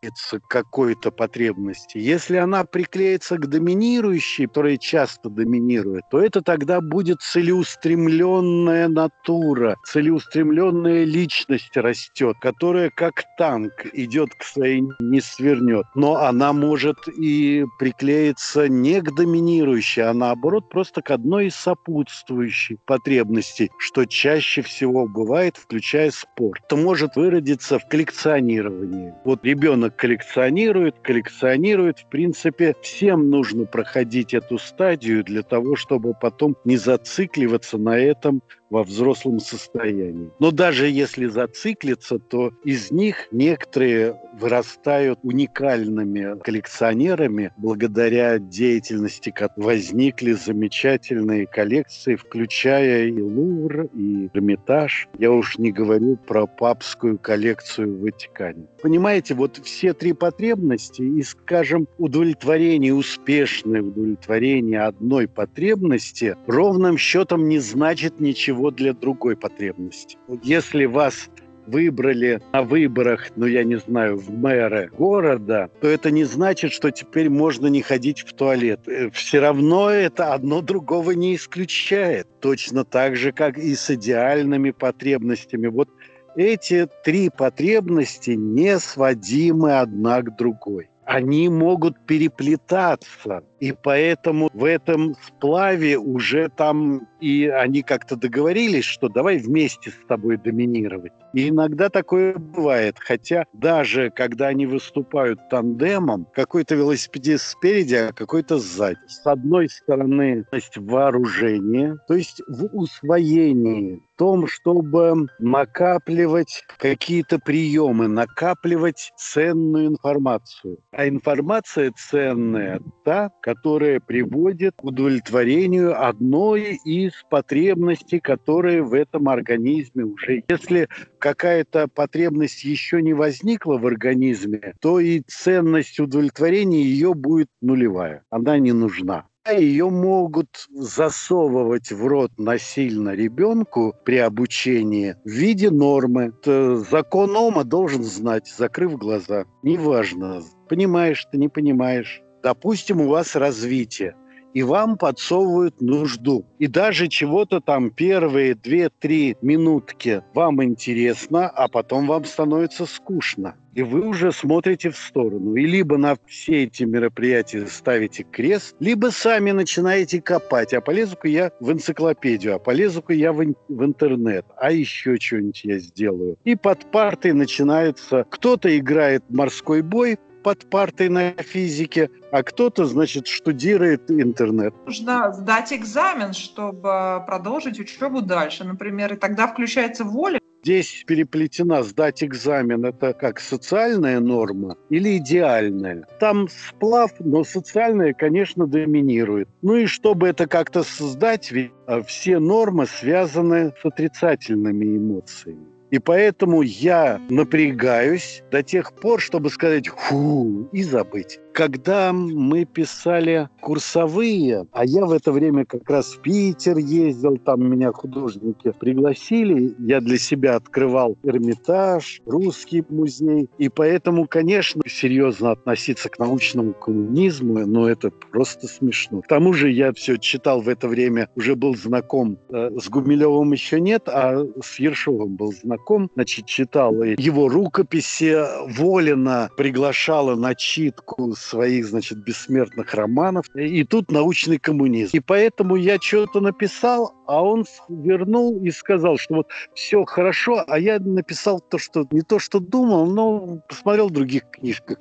приклеивается 0.00 0.40
к 0.40 0.48
какой-то 0.48 1.10
потребности. 1.10 1.98
Если 1.98 2.36
она 2.36 2.64
приклеится 2.64 3.36
к 3.36 3.46
доминирующей, 3.46 4.46
которая 4.46 4.76
часто 4.76 5.28
доминирует, 5.28 6.04
то 6.10 6.20
это 6.20 6.42
тогда 6.42 6.80
будет 6.80 7.20
целеустремленная 7.20 8.88
натура, 8.88 9.76
целеустремленная 9.84 11.04
личность 11.04 11.76
растет, 11.76 12.36
которая 12.40 12.90
как 12.90 13.24
танк 13.38 13.72
идет 13.92 14.30
к 14.34 14.42
своей 14.42 14.82
не 15.00 15.20
свернет. 15.20 15.84
Но 15.94 16.16
она 16.16 16.52
может 16.52 16.96
и 17.08 17.64
приклеиться 17.78 18.68
не 18.68 19.00
к 19.00 19.14
доминирующей, 19.14 20.02
а 20.02 20.14
наоборот 20.14 20.68
просто 20.70 21.02
к 21.02 21.10
одной 21.10 21.46
из 21.46 21.56
сопутствующих 21.56 22.78
потребностей, 22.86 23.70
что 23.78 24.04
чаще 24.04 24.62
всего 24.62 25.06
бывает, 25.06 25.56
включая 25.56 26.10
спорт. 26.10 26.62
Это 26.66 26.76
может 26.76 27.16
выродиться 27.16 27.78
в 27.78 27.86
коллекционировании. 27.88 29.14
Вот 29.24 29.44
ребенок 29.44 29.89
коллекционирует, 29.96 30.96
коллекционирует. 31.02 32.00
В 32.00 32.06
принципе, 32.06 32.74
всем 32.82 33.30
нужно 33.30 33.66
проходить 33.66 34.34
эту 34.34 34.58
стадию 34.58 35.24
для 35.24 35.42
того, 35.42 35.76
чтобы 35.76 36.14
потом 36.14 36.56
не 36.64 36.76
зацикливаться 36.76 37.78
на 37.78 37.98
этом 37.98 38.42
во 38.70 38.84
взрослом 38.84 39.40
состоянии. 39.40 40.30
Но 40.38 40.50
даже 40.52 40.88
если 40.88 41.26
зациклиться, 41.26 42.18
то 42.18 42.52
из 42.64 42.90
них 42.90 43.28
некоторые 43.32 44.18
вырастают 44.38 45.18
уникальными 45.22 46.38
коллекционерами 46.40 47.52
благодаря 47.56 48.38
деятельности, 48.38 49.34
возникли 49.56 50.32
замечательные 50.32 51.46
коллекции, 51.46 52.14
включая 52.14 53.08
и 53.08 53.20
Лувр, 53.20 53.88
и 53.94 54.28
Эрмитаж. 54.32 55.08
Я 55.18 55.32
уж 55.32 55.58
не 55.58 55.72
говорю 55.72 56.16
про 56.16 56.46
папскую 56.46 57.18
коллекцию 57.18 57.96
в 57.96 58.02
Ватикане. 58.02 58.66
Понимаете, 58.82 59.34
вот 59.34 59.60
все 59.64 59.92
три 59.92 60.12
потребности 60.12 61.02
и, 61.02 61.22
скажем, 61.22 61.86
удовлетворение, 61.98 62.94
успешное 62.94 63.82
удовлетворение 63.82 64.82
одной 64.82 65.28
потребности 65.28 66.36
ровным 66.46 66.96
счетом 66.96 67.48
не 67.48 67.58
значит 67.58 68.20
ничего 68.20 68.59
его 68.60 68.70
для 68.70 68.92
другой 68.92 69.36
потребности. 69.36 70.18
Если 70.42 70.84
вас 70.84 71.28
выбрали 71.66 72.40
на 72.52 72.62
выборах, 72.62 73.30
ну, 73.36 73.46
я 73.46 73.64
не 73.64 73.76
знаю, 73.76 74.16
в 74.16 74.30
мэры 74.30 74.90
города, 74.92 75.70
то 75.80 75.88
это 75.88 76.10
не 76.10 76.24
значит, 76.24 76.72
что 76.72 76.90
теперь 76.90 77.30
можно 77.30 77.68
не 77.68 77.80
ходить 77.80 78.20
в 78.20 78.32
туалет. 78.34 78.80
Э, 78.86 79.10
Все 79.10 79.40
равно 79.40 79.90
это 79.90 80.34
одно 80.34 80.62
другого 80.62 81.12
не 81.12 81.36
исключает. 81.36 82.26
Точно 82.40 82.84
так 82.84 83.16
же, 83.16 83.32
как 83.32 83.56
и 83.58 83.74
с 83.74 83.90
идеальными 83.90 84.72
потребностями. 84.72 85.68
Вот 85.68 85.88
эти 86.36 86.88
три 87.04 87.30
потребности 87.30 88.32
не 88.32 88.78
сводимы 88.78 89.78
одна 89.78 90.22
к 90.22 90.36
другой 90.36 90.90
они 91.10 91.48
могут 91.48 91.98
переплетаться. 92.06 93.42
И 93.60 93.72
поэтому 93.72 94.50
в 94.52 94.64
этом 94.64 95.14
сплаве 95.26 95.98
уже 95.98 96.48
там 96.48 97.06
и 97.20 97.46
они 97.46 97.82
как-то 97.82 98.16
договорились, 98.16 98.84
что 98.84 99.08
давай 99.08 99.38
вместе 99.38 99.90
с 99.90 100.06
тобой 100.08 100.38
доминировать. 100.38 101.12
И 101.34 101.50
иногда 101.50 101.88
такое 101.90 102.34
бывает. 102.34 102.96
Хотя 102.98 103.44
даже 103.52 104.10
когда 104.10 104.48
они 104.48 104.66
выступают 104.66 105.48
тандемом, 105.48 106.26
какой-то 106.34 106.74
велосипедист 106.74 107.46
спереди, 107.46 107.94
а 107.94 108.12
какой-то 108.12 108.58
сзади. 108.58 108.98
С 109.06 109.26
одной 109.26 109.68
стороны, 109.68 110.44
то 110.50 110.56
есть 110.56 110.76
вооружение, 110.76 111.98
то 112.08 112.14
есть 112.14 112.40
в 112.48 112.64
усвоении 112.72 114.00
том, 114.20 114.46
чтобы 114.46 115.28
накапливать 115.38 116.62
какие-то 116.78 117.38
приемы, 117.38 118.06
накапливать 118.06 119.12
ценную 119.16 119.86
информацию. 119.86 120.76
А 120.90 121.08
информация 121.08 121.90
ценная 121.96 122.82
та, 123.02 123.30
которая 123.50 123.98
приводит 123.98 124.74
к 124.76 124.84
удовлетворению 124.84 126.00
одной 126.00 126.78
из 126.84 127.10
потребностей, 127.28 128.20
которые 128.20 128.84
в 128.84 128.94
этом 128.94 129.28
организме 129.28 130.04
уже. 130.04 130.44
Если 130.48 130.88
какая-то 131.18 131.88
потребность 131.88 132.62
еще 132.62 133.02
не 133.02 133.12
возникла 133.12 133.76
в 133.76 133.86
организме, 133.86 134.74
то 134.80 135.00
и 135.00 135.22
ценность 135.26 135.98
удовлетворения 135.98 136.84
ее 136.84 137.12
будет 137.12 137.48
нулевая. 137.60 138.22
Она 138.30 138.56
не 138.60 138.70
нужна 138.70 139.24
ее 139.52 139.90
могут 139.90 140.68
засовывать 140.70 141.90
в 141.90 142.06
рот 142.06 142.30
насильно 142.38 143.14
ребенку 143.14 143.96
при 144.04 144.18
обучении 144.18 145.16
в 145.24 145.28
виде 145.28 145.70
нормы. 145.70 146.32
Закон 146.44 147.34
Ома 147.34 147.64
должен 147.64 148.04
знать, 148.04 148.46
закрыв 148.46 148.96
глаза. 148.96 149.46
Неважно, 149.64 150.42
понимаешь 150.68 151.26
ты, 151.32 151.38
не 151.38 151.48
понимаешь. 151.48 152.22
Допустим, 152.42 153.00
у 153.00 153.08
вас 153.08 153.36
развитие 153.36 154.14
и 154.54 154.62
вам 154.62 154.96
подсовывают 154.96 155.80
нужду. 155.80 156.44
И 156.58 156.66
даже 156.66 157.08
чего-то 157.08 157.60
там 157.60 157.90
первые 157.90 158.54
две-три 158.54 159.36
минутки 159.42 160.22
вам 160.34 160.62
интересно, 160.64 161.48
а 161.48 161.68
потом 161.68 162.06
вам 162.06 162.24
становится 162.24 162.86
скучно. 162.86 163.54
И 163.74 163.82
вы 163.82 164.00
уже 164.00 164.32
смотрите 164.32 164.90
в 164.90 164.96
сторону. 164.96 165.54
И 165.54 165.64
либо 165.64 165.96
на 165.96 166.16
все 166.26 166.64
эти 166.64 166.82
мероприятия 166.82 167.66
ставите 167.68 168.24
крест, 168.24 168.74
либо 168.80 169.06
сами 169.12 169.52
начинаете 169.52 170.20
копать. 170.20 170.74
А 170.74 170.80
полезу-ка 170.80 171.28
я 171.28 171.52
в 171.60 171.70
энциклопедию, 171.70 172.56
а 172.56 172.58
полезу-ка 172.58 173.12
я 173.14 173.32
в, 173.32 173.44
в 173.68 173.84
интернет, 173.84 174.44
а 174.56 174.72
еще 174.72 175.16
что-нибудь 175.16 175.60
я 175.64 175.78
сделаю. 175.78 176.36
И 176.44 176.56
под 176.56 176.90
партой 176.90 177.32
начинается... 177.32 178.26
Кто-то 178.28 178.76
играет 178.76 179.22
морской 179.28 179.82
бой, 179.82 180.18
под 180.42 180.68
партой 180.70 181.08
на 181.08 181.32
физике, 181.32 182.10
а 182.32 182.42
кто-то, 182.42 182.86
значит, 182.86 183.26
штудирует 183.26 184.10
интернет. 184.10 184.74
Нужно 184.86 185.32
сдать 185.32 185.72
экзамен, 185.72 186.32
чтобы 186.32 187.22
продолжить 187.26 187.78
учебу 187.78 188.22
дальше, 188.22 188.64
например, 188.64 189.14
и 189.14 189.16
тогда 189.16 189.46
включается 189.46 190.04
воля. 190.04 190.40
Здесь 190.62 191.04
переплетена 191.06 191.82
сдать 191.82 192.22
экзамен. 192.22 192.84
Это 192.84 193.14
как 193.14 193.40
социальная 193.40 194.20
норма 194.20 194.76
или 194.90 195.16
идеальная? 195.16 196.06
Там 196.18 196.48
сплав, 196.48 197.12
но 197.18 197.44
социальная, 197.44 198.12
конечно, 198.12 198.66
доминирует. 198.66 199.48
Ну 199.62 199.76
и 199.76 199.86
чтобы 199.86 200.28
это 200.28 200.46
как-то 200.46 200.82
создать, 200.82 201.50
а, 201.86 202.02
все 202.02 202.38
нормы 202.38 202.86
связаны 202.86 203.72
с 203.80 203.86
отрицательными 203.86 204.98
эмоциями. 204.98 205.66
И 205.90 205.98
поэтому 205.98 206.62
я 206.62 207.20
напрягаюсь 207.30 208.42
до 208.50 208.62
тех 208.62 208.92
пор, 208.92 209.20
чтобы 209.20 209.50
сказать 209.50 209.88
«фу» 209.88 210.68
и 210.72 210.82
забыть 210.82 211.40
когда 211.60 212.14
мы 212.14 212.64
писали 212.64 213.50
курсовые, 213.60 214.66
а 214.72 214.86
я 214.86 215.04
в 215.04 215.12
это 215.12 215.30
время 215.30 215.66
как 215.66 215.90
раз 215.90 216.14
в 216.14 216.22
Питер 216.22 216.78
ездил, 216.78 217.36
там 217.36 217.70
меня 217.70 217.92
художники 217.92 218.72
пригласили, 218.80 219.74
я 219.78 220.00
для 220.00 220.16
себя 220.16 220.56
открывал 220.56 221.18
Эрмитаж, 221.22 222.22
Русский 222.24 222.82
музей, 222.88 223.50
и 223.58 223.68
поэтому, 223.68 224.26
конечно, 224.26 224.80
серьезно 224.86 225.50
относиться 225.50 226.08
к 226.08 226.18
научному 226.18 226.72
коммунизму, 226.72 227.58
ну, 227.66 227.86
это 227.86 228.10
просто 228.10 228.66
смешно. 228.66 229.20
К 229.20 229.26
тому 229.26 229.52
же 229.52 229.70
я 229.70 229.92
все 229.92 230.16
читал 230.16 230.62
в 230.62 230.68
это 230.70 230.88
время, 230.88 231.28
уже 231.36 231.56
был 231.56 231.76
знаком 231.76 232.38
э, 232.48 232.70
с 232.80 232.88
Гумилевым 232.88 233.52
еще 233.52 233.82
нет, 233.82 234.08
а 234.08 234.46
с 234.62 234.78
Ершовым 234.78 235.36
был 235.36 235.52
знаком, 235.52 236.10
значит, 236.14 236.46
читал 236.46 237.02
его 237.02 237.50
рукописи, 237.50 238.34
Волина 238.78 239.50
приглашала 239.58 240.36
на 240.36 240.54
читку 240.54 241.34
своих, 241.50 241.86
значит, 241.86 242.18
бессмертных 242.18 242.94
романов. 242.94 243.46
И 243.54 243.84
тут 243.84 244.10
научный 244.10 244.58
коммунизм. 244.58 245.16
И 245.16 245.20
поэтому 245.20 245.76
я 245.76 245.98
что-то 246.00 246.40
написал, 246.40 247.12
а 247.26 247.42
он 247.42 247.64
вернул 247.88 248.62
и 248.62 248.70
сказал, 248.70 249.18
что 249.18 249.36
вот 249.36 249.48
все 249.74 250.04
хорошо, 250.04 250.64
а 250.66 250.78
я 250.78 250.98
написал 250.98 251.60
то, 251.60 251.78
что 251.78 252.06
не 252.10 252.22
то, 252.22 252.38
что 252.38 252.60
думал, 252.60 253.06
но 253.06 253.60
посмотрел 253.68 254.08
в 254.08 254.12
других 254.12 254.44
книжках 254.50 254.98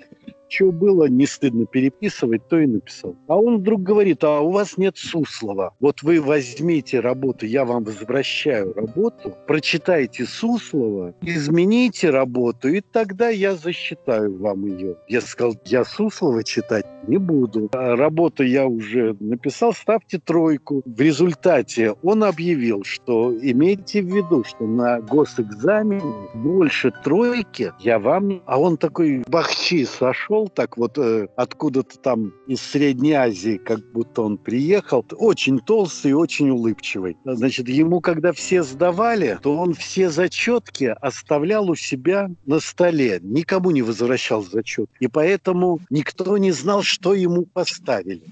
что 0.50 0.72
было, 0.72 1.06
не 1.06 1.26
стыдно 1.26 1.66
переписывать, 1.66 2.48
то 2.48 2.60
и 2.60 2.68
написал. 2.68 3.16
А 3.28 3.38
он 3.38 3.60
вдруг 3.60 3.84
говорит, 3.84 4.24
а 4.24 4.40
у 4.42 4.52
вас 4.52 4.78
нет 4.78 4.98
Суслова. 4.98 5.74
Вот 5.80 6.02
вы 6.04 6.22
возьмите 6.22 7.00
работу, 7.00 7.46
я 7.46 7.66
вам 7.66 7.84
возвращаю 7.84 8.74
работу, 8.74 9.36
прочитайте 9.48 10.26
Суслова, 10.26 11.14
измените 11.22 12.10
работу, 12.10 12.70
и 12.70 12.82
тогда 12.82 13.30
я 13.30 13.56
засчитаю 13.56 14.38
вам 14.38 14.66
ее. 14.66 14.96
Я 15.08 15.22
сказал, 15.22 15.56
я 15.66 15.86
Суслова 15.86 16.44
читать 16.44 16.86
не 17.08 17.18
буду. 17.18 17.70
А 17.74 17.96
работу 17.96 18.44
я 18.44 18.68
уже 18.68 19.16
написал, 19.20 19.74
ставьте 19.74 20.20
тройку. 20.20 20.82
В 20.86 21.02
результате 21.02 21.94
он 22.04 22.24
объявил, 22.24 22.84
что 22.84 23.34
имейте 23.34 24.02
в 24.02 24.08
виду, 24.08 24.44
что 24.44 24.66
на 24.66 25.02
госэкзамене 25.02 26.30
больше 26.36 26.92
тройки 27.04 27.74
я 27.80 28.00
вам... 28.00 28.42
А 28.46 28.60
он 28.60 28.78
такой 28.78 29.24
бахчи 29.28 29.86
сошел, 29.86 30.39
пришел 30.40 30.50
так 30.50 30.78
вот 30.78 30.98
э, 30.98 31.28
откуда-то 31.36 31.98
там 32.00 32.34
из 32.48 32.62
Средней 32.62 33.14
Азии, 33.14 33.58
как 33.58 33.80
будто 33.92 34.22
он 34.22 34.38
приехал, 34.38 35.06
очень 35.18 35.60
толстый 35.60 36.12
и 36.12 36.14
очень 36.14 36.50
улыбчивый. 36.50 37.18
Значит, 37.26 37.68
ему 37.70 38.00
когда 38.02 38.32
все 38.32 38.64
сдавали, 38.64 39.38
то 39.42 39.58
он 39.58 39.74
все 39.74 40.10
зачетки 40.10 40.96
оставлял 41.02 41.70
у 41.70 41.76
себя 41.76 42.30
на 42.46 42.60
столе, 42.60 43.20
никому 43.22 43.72
не 43.72 43.82
возвращал 43.82 44.44
зачет. 44.44 44.90
И 45.00 45.08
поэтому 45.08 45.80
никто 45.90 46.38
не 46.38 46.52
знал, 46.52 46.84
что 46.84 47.14
ему 47.14 47.46
поставили. 47.46 48.24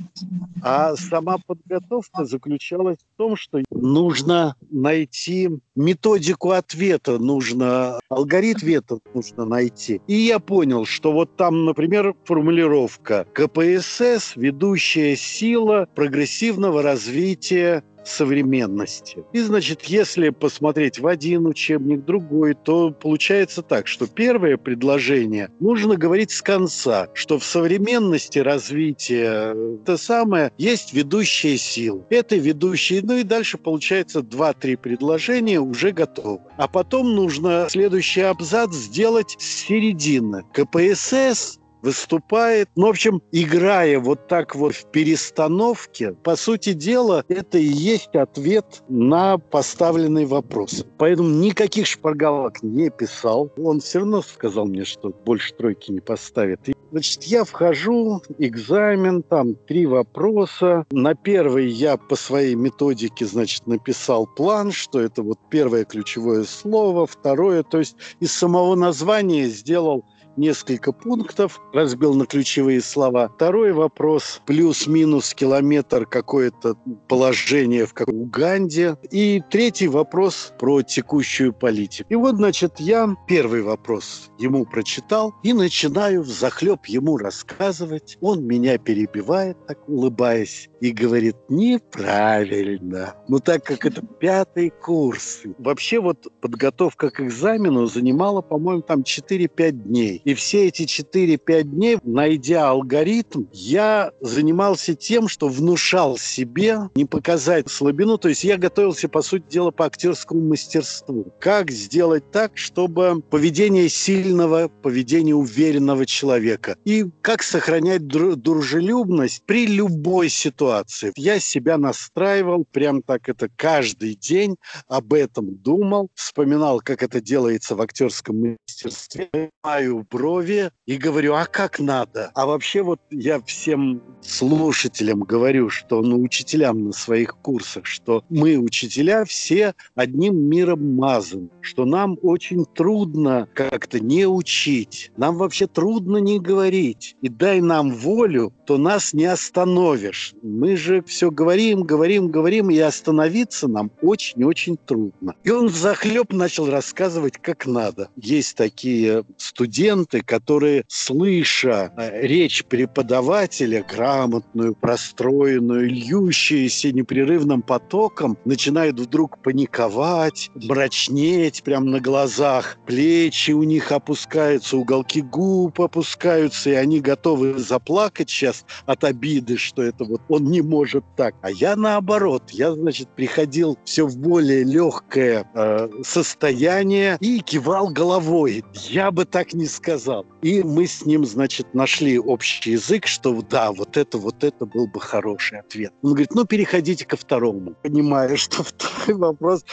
А 0.61 0.95
сама 0.95 1.37
подготовка 1.45 2.25
заключалась 2.25 2.97
в 2.97 3.17
том, 3.17 3.35
что 3.35 3.63
нужно 3.71 4.55
найти 4.69 5.49
методику 5.77 6.51
ответа, 6.51 7.17
нужно 7.17 7.99
алгоритм 8.09 8.57
ответа 8.57 8.99
нужно 9.13 9.45
найти. 9.45 10.01
И 10.07 10.15
я 10.15 10.39
понял, 10.39 10.85
что 10.85 11.11
вот 11.11 11.35
там, 11.37 11.65
например, 11.65 12.15
формулировка 12.25 13.25
КПСС– 13.33 14.33
ведущая 14.35 15.15
сила 15.15 15.87
прогрессивного 15.95 16.81
развития 16.81 17.83
современности. 18.07 19.23
И, 19.33 19.39
значит, 19.39 19.83
если 19.83 20.29
посмотреть 20.29 20.99
в 20.99 21.07
один 21.07 21.45
учебник, 21.45 22.05
другой, 22.05 22.53
то 22.53 22.91
получается 22.91 23.61
так, 23.61 23.87
что 23.87 24.07
первое 24.07 24.57
предложение 24.57 25.49
нужно 25.59 25.97
говорить 25.97 26.31
с 26.31 26.41
конца, 26.41 27.07
что 27.13 27.39
в 27.39 27.43
современности 27.43 28.39
развития 28.39 29.55
это 29.81 29.97
самое 29.97 30.51
есть 30.57 30.93
ведущие 30.93 31.57
силы. 31.57 32.05
Это 32.09 32.35
ведущие, 32.35 33.01
ну 33.03 33.17
и 33.17 33.23
дальше 33.23 33.57
получается 33.57 34.21
два-три 34.21 34.75
предложения 34.75 35.59
уже 35.59 35.91
готовы. 35.91 36.41
А 36.57 36.67
потом 36.67 37.15
нужно 37.15 37.67
следующий 37.69 38.21
абзац 38.21 38.73
сделать 38.73 39.35
с 39.39 39.65
середины. 39.67 40.43
КПСС 40.53 41.59
выступает. 41.81 42.69
Ну, 42.75 42.87
в 42.87 42.89
общем, 42.89 43.21
играя 43.31 43.99
вот 43.99 44.27
так 44.27 44.55
вот 44.55 44.75
в 44.75 44.85
перестановке, 44.91 46.13
по 46.13 46.35
сути 46.35 46.73
дела, 46.73 47.23
это 47.27 47.57
и 47.57 47.65
есть 47.65 48.15
ответ 48.15 48.83
на 48.89 49.37
поставленный 49.37 50.25
вопрос. 50.25 50.85
Поэтому 50.97 51.29
никаких 51.29 51.87
шпаргалок 51.87 52.63
не 52.63 52.89
писал. 52.89 53.51
Он 53.57 53.79
все 53.79 53.99
равно 53.99 54.21
сказал 54.21 54.65
мне, 54.65 54.85
что 54.85 55.09
больше 55.09 55.53
тройки 55.53 55.91
не 55.91 55.99
поставит. 55.99 56.67
И, 56.69 56.75
значит, 56.91 57.23
я 57.23 57.43
вхожу, 57.43 58.21
экзамен, 58.37 59.23
там 59.23 59.55
три 59.55 59.85
вопроса. 59.85 60.85
На 60.91 61.15
первый 61.15 61.67
я 61.67 61.97
по 61.97 62.15
своей 62.15 62.55
методике, 62.55 63.25
значит, 63.25 63.67
написал 63.67 64.27
план, 64.27 64.71
что 64.71 64.99
это 64.99 65.21
вот 65.21 65.39
первое 65.49 65.85
ключевое 65.85 66.43
слово, 66.43 67.05
второе, 67.07 67.63
то 67.63 67.79
есть 67.79 67.95
из 68.19 68.31
самого 68.31 68.75
названия 68.75 69.47
сделал 69.47 70.05
несколько 70.37 70.91
пунктов, 70.91 71.61
разбил 71.73 72.13
на 72.13 72.25
ключевые 72.25 72.81
слова. 72.81 73.29
Второй 73.35 73.73
вопрос, 73.73 74.41
плюс-минус 74.45 75.33
километр 75.33 76.05
какое-то 76.05 76.75
положение 77.07 77.85
в 77.85 77.93
Уганде. 78.07 78.97
И 79.11 79.41
третий 79.49 79.87
вопрос 79.87 80.53
про 80.59 80.81
текущую 80.81 81.53
политику. 81.53 82.07
И 82.09 82.15
вот, 82.15 82.35
значит, 82.35 82.79
я 82.79 83.15
первый 83.27 83.61
вопрос 83.61 84.29
ему 84.37 84.65
прочитал 84.65 85.33
и 85.43 85.53
начинаю 85.53 86.21
в 86.21 86.27
захлеб 86.27 86.85
ему 86.85 87.17
рассказывать. 87.17 88.17
Он 88.21 88.45
меня 88.45 88.77
перебивает, 88.77 89.57
так 89.67 89.87
улыбаясь, 89.87 90.69
и 90.81 90.91
говорит, 90.91 91.35
неправильно. 91.49 93.15
Ну, 93.27 93.39
так 93.39 93.63
как 93.63 93.85
это 93.85 94.01
пятый 94.01 94.69
курс. 94.69 95.41
Вообще 95.57 95.99
вот 95.99 96.27
подготовка 96.41 97.09
к 97.09 97.19
экзамену 97.21 97.87
занимала, 97.87 98.41
по-моему, 98.41 98.81
там 98.81 99.01
4-5 99.01 99.71
дней. 99.71 100.21
И 100.27 100.33
все 100.33 100.67
эти 100.67 100.83
4-5 100.83 101.63
дней, 101.63 101.99
найдя 102.03 102.67
алгоритм, 102.67 103.45
я 103.53 104.11
занимался 104.19 104.93
тем, 104.93 105.29
что 105.29 105.47
внушал 105.47 106.17
себе 106.17 106.89
не 106.95 107.05
показать 107.05 107.71
слабину. 107.71 108.17
То 108.17 108.27
есть 108.27 108.43
я 108.43 108.57
готовился, 108.57 109.07
по 109.07 109.21
сути 109.21 109.45
дела, 109.49 109.71
по 109.71 109.85
актерскому 109.85 110.41
мастерству. 110.41 111.33
Как 111.39 111.71
сделать 111.71 112.29
так, 112.29 112.57
чтобы 112.57 113.21
поведение 113.21 113.87
сильного, 113.87 114.67
поведение 114.67 115.33
уверенного 115.33 116.05
человека. 116.05 116.75
И 116.83 117.05
как 117.21 117.41
сохранять 117.41 118.05
дружелюбность 118.05 119.43
при 119.45 119.65
любой 119.65 120.27
ситуации. 120.27 121.13
Я 121.15 121.39
себя 121.39 121.77
настраивал, 121.77 122.65
прям 122.69 123.01
так 123.01 123.29
это 123.29 123.47
каждый 123.55 124.15
день 124.15 124.57
об 124.89 125.13
этом 125.13 125.55
думал, 125.55 126.09
вспоминал, 126.15 126.81
как 126.81 127.01
это 127.01 127.21
делается 127.21 127.77
в 127.77 127.81
актерском 127.81 128.57
мастерстве. 128.67 129.29
Маю 129.63 130.03
брови 130.17 130.71
и 130.87 130.97
говорю, 130.97 131.35
а 131.35 131.45
как 131.45 131.79
надо? 131.79 132.31
А 132.33 132.45
вообще 132.45 132.81
вот 132.81 132.99
я 133.11 133.39
всем 133.41 134.01
слушателям 134.21 135.19
говорю, 135.19 135.69
что 135.69 136.01
ну, 136.01 136.21
учителям 136.21 136.85
на 136.85 136.91
своих 136.91 137.37
курсах, 137.37 137.85
что 137.85 138.23
мы, 138.29 138.57
учителя, 138.57 139.25
все 139.25 139.73
одним 139.95 140.35
миром 140.49 140.95
мазаны, 140.95 141.49
что 141.61 141.85
нам 141.85 142.17
очень 142.23 142.65
трудно 142.65 143.47
как-то 143.53 143.99
не 143.99 144.25
учить, 144.25 145.11
нам 145.17 145.37
вообще 145.37 145.67
трудно 145.67 146.17
не 146.17 146.39
говорить. 146.39 147.15
И 147.21 147.29
дай 147.29 147.61
нам 147.61 147.91
волю, 147.91 148.53
то 148.65 148.77
нас 148.77 149.13
не 149.13 149.25
остановишь. 149.25 150.33
Мы 150.41 150.75
же 150.77 151.03
все 151.03 151.29
говорим, 151.29 151.83
говорим, 151.83 152.29
говорим, 152.29 152.69
и 152.71 152.79
остановиться 152.79 153.67
нам 153.67 153.91
очень-очень 154.01 154.77
трудно. 154.77 155.35
И 155.43 155.51
он 155.51 155.69
захлеб 155.69 156.33
начал 156.33 156.69
рассказывать, 156.69 157.37
как 157.37 157.67
надо. 157.67 158.09
Есть 158.15 158.55
такие 158.55 159.23
студенты, 159.37 160.06
которые, 160.25 160.85
слыша 160.87 161.91
э, 161.97 162.25
речь 162.25 162.63
преподавателя, 162.65 163.83
грамотную, 163.83 164.75
простроенную, 164.75 165.89
льющуюся 165.89 166.91
непрерывным 166.91 167.61
потоком, 167.61 168.37
начинают 168.45 168.99
вдруг 168.99 169.41
паниковать, 169.41 170.49
мрачнеть 170.55 171.63
прямо 171.63 171.85
на 171.85 171.99
глазах. 171.99 172.77
Плечи 172.85 173.51
у 173.51 173.63
них 173.63 173.91
опускаются, 173.91 174.77
уголки 174.77 175.21
губ 175.21 175.81
опускаются, 175.81 176.69
и 176.69 176.73
они 176.73 176.99
готовы 177.01 177.59
заплакать 177.59 178.29
сейчас 178.29 178.65
от 178.85 179.03
обиды, 179.03 179.57
что 179.57 179.83
это 179.83 180.05
вот 180.05 180.21
он 180.29 180.45
не 180.45 180.61
может 180.61 181.03
так. 181.15 181.35
А 181.41 181.51
я 181.51 181.75
наоборот, 181.75 182.51
я, 182.51 182.71
значит, 182.73 183.09
приходил 183.15 183.77
все 183.83 184.05
в 184.05 184.17
более 184.17 184.63
легкое 184.63 185.49
э, 185.53 185.89
состояние 186.03 187.17
и 187.19 187.39
кивал 187.39 187.89
головой. 187.89 188.63
Я 188.89 189.11
бы 189.11 189.25
так 189.25 189.53
не 189.53 189.65
сказал 189.65 189.96
сказал. 189.97 190.25
И 190.41 190.63
мы 190.63 190.85
с 190.85 191.05
ним, 191.05 191.25
значит, 191.25 191.73
нашли 191.73 192.19
общий 192.19 192.71
язык, 192.71 193.07
что 193.07 193.41
да, 193.41 193.71
вот 193.71 193.97
это, 193.97 194.17
вот 194.17 194.43
это 194.43 194.65
был 194.65 194.87
бы 194.87 194.99
хороший 194.99 195.59
ответ. 195.59 195.93
Он 196.01 196.11
говорит, 196.11 196.33
ну, 196.33 196.45
переходите 196.45 197.05
ко 197.05 197.17
второму. 197.17 197.75
Понимаю, 197.83 198.37
что 198.37 198.63
второй 198.63 199.17
вопрос 199.17 199.65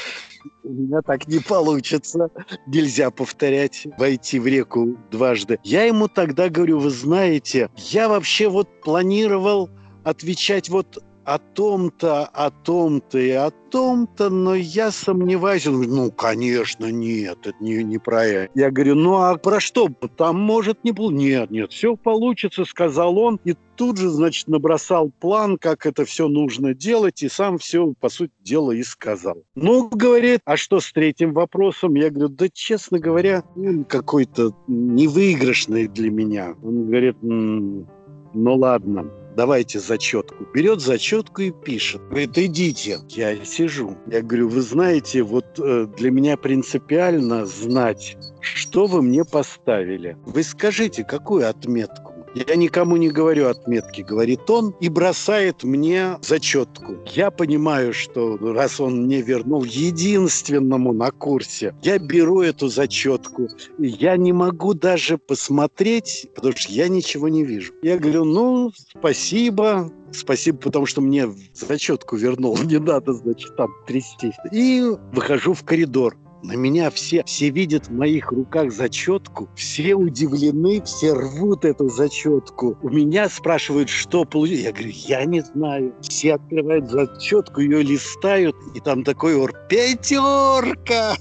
у 0.63 0.69
меня 0.69 1.03
так 1.03 1.27
не 1.29 1.39
получится. 1.41 2.31
Нельзя 2.67 3.11
повторять, 3.11 3.87
войти 3.99 4.39
в 4.39 4.47
реку 4.47 4.97
дважды. 5.11 5.59
Я 5.63 5.85
ему 5.85 6.09
тогда 6.09 6.49
говорю, 6.49 6.79
вы 6.79 6.91
знаете, 6.91 7.69
я 7.77 8.09
вообще 8.09 8.49
вот 8.49 8.69
планировал 8.81 9.71
отвечать 10.05 10.69
вот 10.69 11.03
о 11.25 11.39
том-то, 11.39 12.27
о 12.27 12.51
том-то 12.51 13.19
и 13.19 13.31
о 13.31 13.51
том-то, 13.51 14.31
но 14.31 14.55
я 14.55 14.91
сомневаюсь. 14.91 15.67
Ну, 15.67 16.11
конечно, 16.13 16.91
нет, 16.91 17.39
это 17.45 17.57
не, 17.61 17.83
не 17.83 17.99
про 17.99 18.25
это. 18.25 18.53
Я 18.55 18.71
говорю, 18.71 18.95
ну, 18.95 19.17
а 19.17 19.37
про 19.37 19.61
что? 19.61 19.89
Там 20.17 20.39
может 20.39 20.85
не 20.85 20.93
было. 20.93 21.11
Нет, 21.11 21.51
нет, 21.51 21.73
все 21.73 21.97
получится, 21.97 22.65
сказал 22.65 23.19
он. 23.19 23.41
И 23.45 23.55
тут 23.77 23.99
же, 23.99 24.11
значит, 24.11 24.49
набросал 24.49 25.11
план, 25.21 25.59
как 25.59 25.87
это 25.87 26.05
все 26.05 26.29
нужно 26.29 26.75
делать, 26.75 27.23
и 27.23 27.29
сам 27.29 27.59
все, 27.59 27.95
по 27.99 28.09
сути 28.09 28.33
дела, 28.43 28.73
и 28.73 28.83
сказал. 28.83 29.39
Ну, 29.55 29.89
говорит, 29.89 30.41
а 30.45 30.57
что 30.57 30.81
с 30.81 30.93
третьим 30.93 31.33
вопросом? 31.33 31.95
Я 31.95 32.11
говорю, 32.11 32.29
да, 32.29 32.47
честно 32.53 32.99
говоря, 32.99 33.43
какой-то 33.89 34.55
невыигрышный 34.69 35.89
для 35.89 36.11
меня. 36.11 36.55
Он 36.63 36.87
говорит, 36.87 37.17
ну, 37.23 37.87
ладно 38.35 39.11
давайте 39.35 39.81
зачетку. 39.81 40.47
Берет 40.55 40.81
зачетку 40.81 41.43
и 41.43 41.51
пишет. 41.51 42.03
Говорит, 42.09 42.39
идите. 42.39 42.99
Я 43.11 43.45
сижу. 43.45 43.97
Я 44.07 44.23
говорю, 44.23 44.49
вы 44.49 44.63
знаете, 44.63 45.23
вот 45.23 45.59
э, 45.59 45.87
для 45.97 46.11
меня 46.11 46.37
принципиально 46.37 47.47
знать, 47.47 48.17
что 48.41 48.87
вы 48.87 49.03
мне 49.03 49.25
поставили. 49.25 50.17
Вы 50.25 50.43
скажите, 50.43 51.05
какую 51.05 51.49
отметку? 51.49 52.14
Я 52.35 52.57
никому 52.57 52.97
не 52.97 53.11
говорю 53.11 53.49
отметки, 53.49 54.03
говорит 54.03 54.49
он, 54.51 54.75
и 54.81 54.89
бросает 54.89 55.63
мне 55.63 56.19
зачетку. 56.23 56.97
Я 57.07 57.31
понимаю, 57.31 57.93
что 57.93 58.37
раз 58.39 58.81
он 58.81 59.05
мне 59.05 59.23
вернул 59.23 59.65
единственному 59.65 60.93
на 60.93 61.11
курсе, 61.11 61.75
я 61.83 61.99
беру 61.99 62.41
эту 62.41 62.69
зачетку. 62.69 63.49
Я 63.79 64.17
не 64.17 64.33
могу 64.33 64.75
даже 64.75 65.17
посмотреть, 65.17 66.29
потому 66.35 66.57
что 66.57 66.73
я 66.73 66.89
ничего 66.89 67.29
не 67.29 67.45
вижу. 67.45 67.73
Я 67.83 67.99
говорю, 67.99 68.25
ну, 68.25 68.73
спасибо, 68.99 69.91
Спасибо, 70.15 70.59
потому 70.59 70.87
что 70.87 71.01
мне 71.01 71.29
зачетку 71.53 72.17
вернул. 72.17 72.57
Не 72.65 72.79
надо, 72.79 73.15
значит, 73.15 73.57
там 73.57 73.69
трястись. 73.87 74.35
И 74.53 74.83
выхожу 75.13 75.55
в 75.55 75.65
коридор. 75.65 76.17
На 76.45 76.57
меня 76.57 76.91
все, 76.91 77.25
все 77.25 77.49
видят 77.49 77.87
в 77.89 77.93
моих 77.93 78.31
руках 78.31 78.71
зачетку, 78.71 79.49
все 79.57 79.95
удивлены, 79.95 80.83
все 80.83 81.15
рвут 81.15 81.65
эту 81.65 81.89
зачетку. 81.89 82.77
У 82.83 82.91
меня 82.91 83.31
спрашивают, 83.31 83.89
что 83.89 84.27
получилось. 84.27 84.65
Я 84.65 84.73
говорю, 84.73 84.91
я 84.93 85.25
не 85.25 85.41
знаю. 85.41 85.95
Все 86.03 86.35
открывают 86.35 86.91
зачетку, 86.91 87.63
ее 87.63 87.83
листают, 87.83 88.55
и 88.75 88.81
там 88.81 89.05
такой 89.05 89.37
ор, 89.37 89.55
пятерка! 89.71 91.17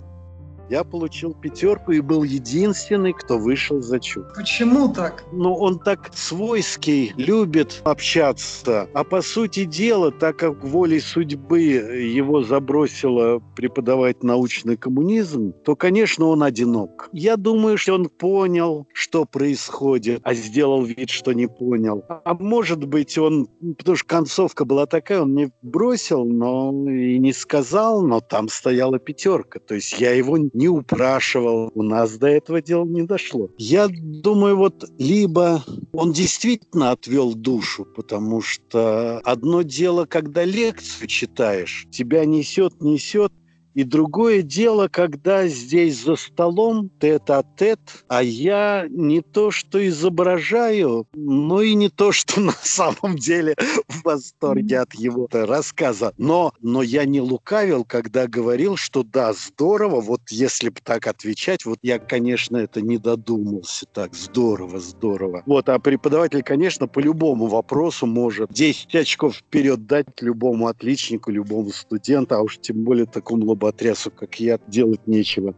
Я 0.70 0.84
получил 0.84 1.34
пятерку 1.34 1.92
и 1.92 2.00
был 2.00 2.24
единственный, 2.24 3.14
кто 3.14 3.38
вышел 3.38 3.82
за 3.82 4.00
чуд. 4.00 4.34
Почему 4.36 4.92
так? 4.94 5.24
Ну, 5.32 5.54
он 5.54 5.80
так 5.80 6.12
свойский, 6.14 7.14
любит 7.18 7.82
общаться. 7.84 8.88
А 8.94 9.04
по 9.04 9.22
сути 9.22 9.66
дела, 9.66 10.12
так 10.12 10.38
как 10.38 10.64
волей 10.64 11.00
судьбы 11.00 11.62
его 11.62 12.44
забросило 12.44 13.40
преподавать 13.56 14.24
научный 14.24 14.78
коммунизм, 14.78 15.54
то, 15.66 15.76
конечно, 15.76 16.28
он 16.28 16.44
одинок. 16.44 17.10
Я 17.12 17.36
думаю, 17.36 17.78
что 17.78 17.96
он 17.96 18.08
понял, 18.08 18.88
что 18.94 19.26
происходит, 19.26 20.22
а 20.24 20.34
сделал 20.34 20.84
вид, 20.84 21.10
что 21.10 21.34
не 21.34 21.48
понял. 21.48 22.04
А 22.08 22.34
может 22.34 22.86
быть, 22.86 23.18
он, 23.18 23.48
потому 23.78 23.98
что 23.98 24.08
концовка 24.08 24.66
была 24.66 24.86
такая, 24.86 25.22
он 25.22 25.36
не 25.36 25.52
бросил, 25.62 26.26
но 26.26 26.72
и 26.90 27.20
не 27.20 27.34
сказал, 27.34 28.02
но 28.02 28.22
там 28.22 28.48
стояла 28.48 28.98
пятерка. 29.00 29.60
То 29.60 29.76
есть 29.76 30.00
я 30.00 30.14
его 30.14 30.38
не 30.54 30.68
упрашивал. 30.68 31.72
У 31.74 31.84
нас 31.84 32.18
до 32.18 32.28
этого 32.28 32.62
дела 32.62 32.86
не 32.86 33.04
дошло. 33.04 33.50
Я 33.58 33.88
думаю, 33.90 34.58
вот 34.58 34.86
либо 34.98 35.64
он 35.92 36.14
действительно 36.14 36.92
отвел 36.92 37.34
душу, 37.34 37.86
потому 37.86 38.42
что 38.42 39.20
одно 39.24 39.62
дело, 39.64 40.06
когда 40.06 40.44
лекцию 40.44 41.08
читаешь, 41.08 41.88
тебя 41.92 42.26
несет, 42.26 42.82
несет, 42.82 43.32
и 43.74 43.84
другое 43.84 44.42
дело, 44.42 44.88
когда 44.88 45.48
здесь 45.48 46.04
за 46.04 46.16
столом 46.16 46.90
тет-а-тет, 47.00 47.80
а 48.08 48.24
я 48.24 48.86
не 48.90 49.22
то 49.22 49.52
что 49.52 49.86
изображаю, 49.88 51.08
но 51.14 51.62
и 51.62 51.74
не 51.74 51.90
то, 51.90 52.12
что 52.12 52.40
на 52.40 52.54
самом 52.62 53.18
деле 53.18 53.56
в 53.88 54.04
восторге 54.04 54.80
от 54.80 54.94
его 54.94 55.28
рассказа. 55.32 56.14
Но, 56.18 56.54
но 56.62 56.82
я 56.82 57.06
не 57.06 57.22
лукавил, 57.22 57.84
когда 57.86 58.28
говорил, 58.28 58.78
что 58.78 59.04
да, 59.04 59.34
здорово, 59.34 60.02
вот 60.02 60.22
если 60.30 60.70
бы 60.70 60.80
так 60.84 61.08
отвечать, 61.08 61.66
вот 61.66 61.80
я, 61.82 62.00
конечно, 62.00 62.58
это 62.58 62.82
не 62.82 62.98
додумался 62.98 63.86
так, 63.92 64.16
здорово, 64.16 64.80
здорово. 64.80 65.44
Вот, 65.46 65.70
а 65.70 65.80
преподаватель, 65.80 66.44
конечно, 66.44 66.88
по 66.88 67.00
любому 67.00 67.48
вопросу 67.48 68.06
может 68.06 68.52
10 68.52 68.96
очков 68.96 69.38
вперед 69.38 69.86
дать 69.88 70.08
любому 70.22 70.68
отличнику, 70.68 71.32
любому 71.32 71.72
студенту, 71.72 72.36
а 72.36 72.42
уж 72.42 72.58
тем 72.60 72.84
более 72.84 73.06
такому 73.06 73.46
лоботрясу, 73.64 74.12
как 74.12 74.40
я, 74.40 74.60
делать 74.68 75.08
нечего. 75.08 75.56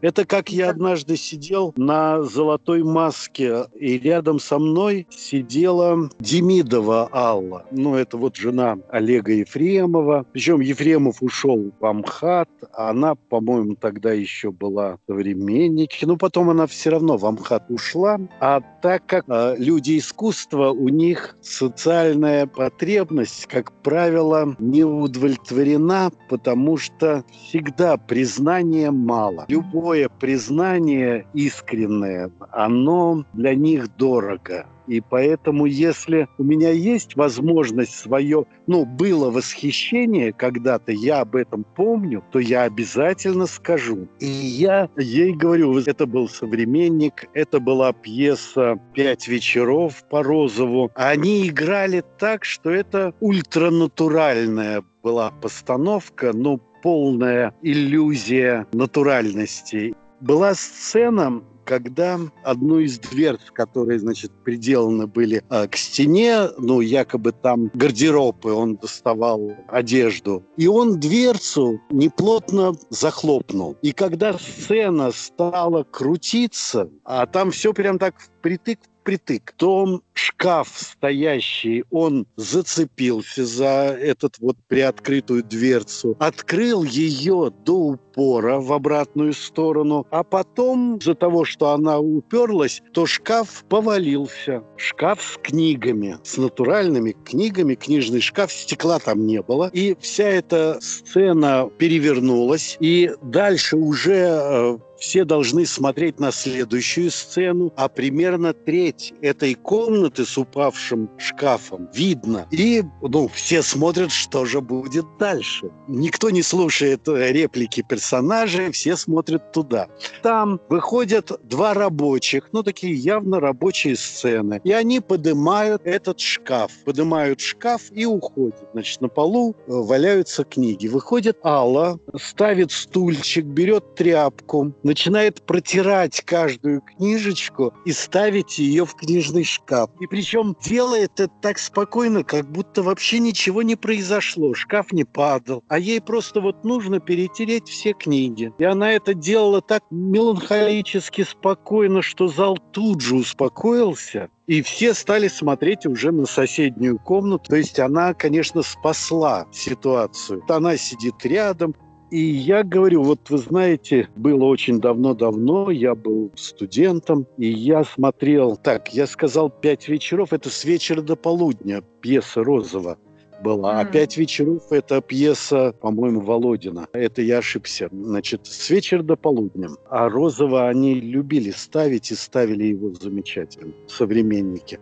Это 0.00 0.24
как 0.24 0.50
я 0.50 0.70
однажды 0.70 1.16
сидел 1.16 1.72
на 1.76 2.22
золотой 2.22 2.82
маске, 2.82 3.66
и 3.74 3.98
рядом 3.98 4.38
со 4.38 4.58
мной 4.58 5.06
сидела 5.10 6.08
Демидова 6.20 7.08
Алла. 7.12 7.64
Ну, 7.70 7.96
это 7.96 8.16
вот 8.16 8.36
жена 8.36 8.78
Олега 8.90 9.32
Ефремова. 9.32 10.24
Причем 10.32 10.60
Ефремов 10.60 11.22
ушел 11.22 11.72
в 11.78 11.84
Амхат, 11.84 12.48
а 12.72 12.90
она, 12.90 13.14
по-моему, 13.14 13.74
тогда 13.74 14.12
еще 14.12 14.50
была 14.50 14.98
современники. 15.06 16.04
Но 16.04 16.16
потом 16.16 16.50
она 16.50 16.66
все 16.66 16.90
равно 16.90 17.16
в 17.16 17.26
Амхат 17.26 17.64
ушла. 17.68 18.18
А 18.40 18.60
так 18.82 19.06
как 19.06 19.24
э, 19.28 19.56
люди 19.58 19.98
искусства, 19.98 20.70
у 20.70 20.88
них 20.88 21.36
социальная 21.42 22.46
потребность, 22.46 23.46
как 23.46 23.72
правило, 23.82 24.54
не 24.58 24.84
удовлетворена, 24.84 26.10
потому 26.28 26.76
что 26.76 27.24
всегда 27.30 27.96
признания 27.96 28.90
мало. 28.90 29.44
Любой 29.48 29.69
любое 29.72 30.08
признание 30.08 31.26
искреннее, 31.34 32.30
оно 32.50 33.24
для 33.32 33.54
них 33.54 33.96
дорого. 33.96 34.66
И 34.86 35.00
поэтому, 35.00 35.66
если 35.66 36.26
у 36.38 36.42
меня 36.42 36.70
есть 36.70 37.14
возможность 37.14 37.94
свое, 37.94 38.44
ну, 38.66 38.84
было 38.84 39.30
восхищение 39.30 40.32
когда-то, 40.32 40.90
я 40.90 41.20
об 41.20 41.36
этом 41.36 41.64
помню, 41.76 42.24
то 42.32 42.40
я 42.40 42.64
обязательно 42.64 43.46
скажу. 43.46 44.08
И 44.18 44.26
я 44.26 44.88
ей 44.96 45.32
говорю, 45.32 45.78
это 45.78 46.06
был 46.06 46.28
современник, 46.28 47.26
это 47.34 47.60
была 47.60 47.92
пьеса 47.92 48.80
«Пять 48.92 49.28
вечеров» 49.28 50.02
по 50.10 50.24
Розову. 50.24 50.90
Они 50.96 51.46
играли 51.46 52.02
так, 52.18 52.44
что 52.44 52.70
это 52.70 53.14
ультранатуральная 53.20 54.82
была 55.02 55.30
постановка, 55.30 56.32
но 56.32 56.60
полная 56.82 57.54
иллюзия 57.62 58.66
натуральности. 58.72 59.94
Была 60.20 60.54
сцена, 60.54 61.42
когда 61.70 62.18
одну 62.42 62.80
из 62.80 62.98
дверц, 62.98 63.42
которые, 63.52 64.00
значит, 64.00 64.32
приделаны 64.44 65.06
были 65.06 65.42
э, 65.50 65.68
к 65.68 65.76
стене, 65.76 66.48
ну, 66.58 66.80
якобы 66.80 67.30
там 67.30 67.70
гардеробы, 67.74 68.52
он 68.52 68.74
доставал 68.74 69.52
одежду, 69.68 70.42
и 70.56 70.66
он 70.66 70.98
дверцу 70.98 71.80
неплотно 71.90 72.74
захлопнул. 72.90 73.76
И 73.82 73.92
когда 73.92 74.32
сцена 74.32 75.12
стала 75.12 75.84
крутиться, 75.84 76.90
а 77.04 77.26
там 77.26 77.52
все 77.52 77.72
прям 77.72 78.00
так 78.00 78.16
впритык 78.18 78.80
впритык, 79.00 79.54
то 79.56 80.00
шкаф 80.12 80.68
стоящий, 80.74 81.84
он 81.90 82.26
зацепился 82.36 83.44
за 83.44 83.96
этот 84.00 84.38
вот 84.38 84.56
приоткрытую 84.68 85.42
дверцу, 85.42 86.16
открыл 86.18 86.84
ее 86.84 87.52
до 87.64 87.72
упора 87.74 88.60
в 88.60 88.72
обратную 88.72 89.32
сторону, 89.32 90.06
а 90.10 90.22
потом 90.22 90.96
из-за 90.96 91.14
того, 91.14 91.44
что 91.44 91.70
она 91.70 91.98
уперлась, 91.98 92.82
то 92.92 93.06
шкаф 93.06 93.64
повалился. 93.68 94.62
Шкаф 94.76 95.22
с 95.22 95.38
книгами, 95.38 96.18
с 96.22 96.36
натуральными 96.36 97.16
книгами, 97.24 97.74
книжный 97.74 98.20
шкаф, 98.20 98.52
стекла 98.52 98.98
там 98.98 99.26
не 99.26 99.42
было. 99.42 99.70
И 99.72 99.96
вся 100.00 100.24
эта 100.24 100.78
сцена 100.80 101.70
перевернулась, 101.78 102.76
и 102.80 103.10
дальше 103.22 103.76
уже 103.76 104.28
э, 104.30 104.78
все 105.00 105.24
должны 105.24 105.66
смотреть 105.66 106.20
на 106.20 106.30
следующую 106.30 107.10
сцену, 107.10 107.72
а 107.76 107.88
примерно 107.88 108.52
треть 108.52 109.12
этой 109.22 109.54
комнаты 109.54 110.24
с 110.24 110.38
упавшим 110.38 111.10
шкафом. 111.18 111.88
Видно. 111.94 112.46
И, 112.50 112.84
ну, 113.00 113.28
все 113.28 113.62
смотрят, 113.62 114.12
что 114.12 114.44
же 114.44 114.60
будет 114.60 115.06
дальше. 115.18 115.70
Никто 115.88 116.30
не 116.30 116.42
слушает 116.42 117.08
реплики 117.08 117.82
персонажей, 117.82 118.70
все 118.70 118.96
смотрят 118.96 119.52
туда. 119.52 119.88
Там 120.22 120.60
выходят 120.68 121.32
два 121.44 121.74
рабочих, 121.74 122.50
ну, 122.52 122.62
такие 122.62 122.94
явно 122.94 123.40
рабочие 123.40 123.96
сцены. 123.96 124.60
И 124.64 124.72
они 124.72 125.00
поднимают 125.00 125.82
этот 125.84 126.20
шкаф. 126.20 126.70
Поднимают 126.84 127.40
шкаф 127.40 127.82
и 127.92 128.04
уходят. 128.04 128.68
Значит, 128.72 129.00
на 129.00 129.08
полу 129.08 129.54
э, 129.54 129.72
валяются 129.72 130.44
книги. 130.44 130.88
Выходит 130.88 131.38
Алла, 131.42 131.98
ставит 132.16 132.70
стульчик, 132.70 133.46
берет 133.46 133.94
тряпку, 133.94 134.74
начинает 134.90 135.46
протирать 135.46 136.20
каждую 136.22 136.80
книжечку 136.80 137.72
и 137.84 137.92
ставить 137.92 138.58
ее 138.58 138.84
в 138.84 138.96
книжный 138.96 139.44
шкаф. 139.44 139.88
И 140.00 140.08
причем 140.08 140.56
делает 140.64 141.20
это 141.20 141.30
так 141.40 141.60
спокойно, 141.60 142.24
как 142.24 142.50
будто 142.50 142.82
вообще 142.82 143.20
ничего 143.20 143.62
не 143.62 143.76
произошло. 143.76 144.52
Шкаф 144.52 144.90
не 144.90 145.04
падал. 145.04 145.62
А 145.68 145.78
ей 145.78 146.00
просто 146.00 146.40
вот 146.40 146.64
нужно 146.64 146.98
перетереть 146.98 147.68
все 147.68 147.92
книги. 147.92 148.52
И 148.58 148.64
она 148.64 148.90
это 148.92 149.14
делала 149.14 149.62
так 149.62 149.84
меланхолически 149.92 151.22
спокойно, 151.22 152.02
что 152.02 152.26
зал 152.26 152.58
тут 152.72 153.00
же 153.00 153.14
успокоился. 153.14 154.28
И 154.48 154.60
все 154.60 154.92
стали 154.94 155.28
смотреть 155.28 155.86
уже 155.86 156.10
на 156.10 156.26
соседнюю 156.26 156.98
комнату. 156.98 157.44
То 157.48 157.54
есть 157.54 157.78
она, 157.78 158.12
конечно, 158.12 158.62
спасла 158.62 159.46
ситуацию. 159.52 160.42
Она 160.48 160.76
сидит 160.76 161.24
рядом, 161.24 161.76
и 162.10 162.20
я 162.20 162.62
говорю, 162.62 163.02
вот 163.02 163.30
вы 163.30 163.38
знаете, 163.38 164.08
было 164.16 164.44
очень 164.44 164.80
давно-давно, 164.80 165.70
я 165.70 165.94
был 165.94 166.32
студентом, 166.34 167.26
и 167.38 167.46
я 167.46 167.84
смотрел, 167.84 168.56
так, 168.56 168.92
я 168.92 169.06
сказал 169.06 169.50
пять 169.50 169.88
вечеров, 169.88 170.32
это 170.32 170.50
с 170.50 170.64
вечера 170.64 171.02
до 171.02 171.16
полудня, 171.16 171.82
пьеса 172.00 172.42
Розова 172.42 172.98
была. 173.42 173.80
А 173.80 173.84
«Пять 173.84 174.16
вечеров»— 174.16 174.62
это 174.70 175.00
пьеса, 175.00 175.74
по-моему, 175.80 176.20
Володина. 176.20 176.88
Это 176.92 177.22
я 177.22 177.38
ошибся. 177.38 177.88
Значит, 177.90 178.46
с 178.46 178.70
вечера 178.70 179.02
до 179.02 179.16
полудня. 179.16 179.70
А 179.88 180.08
Розова 180.08 180.68
они 180.68 180.94
любили 180.94 181.50
ставить 181.50 182.10
и 182.10 182.14
ставили 182.14 182.64
его 182.64 182.92
замечательно, 182.92 183.72
современники. 183.88 184.78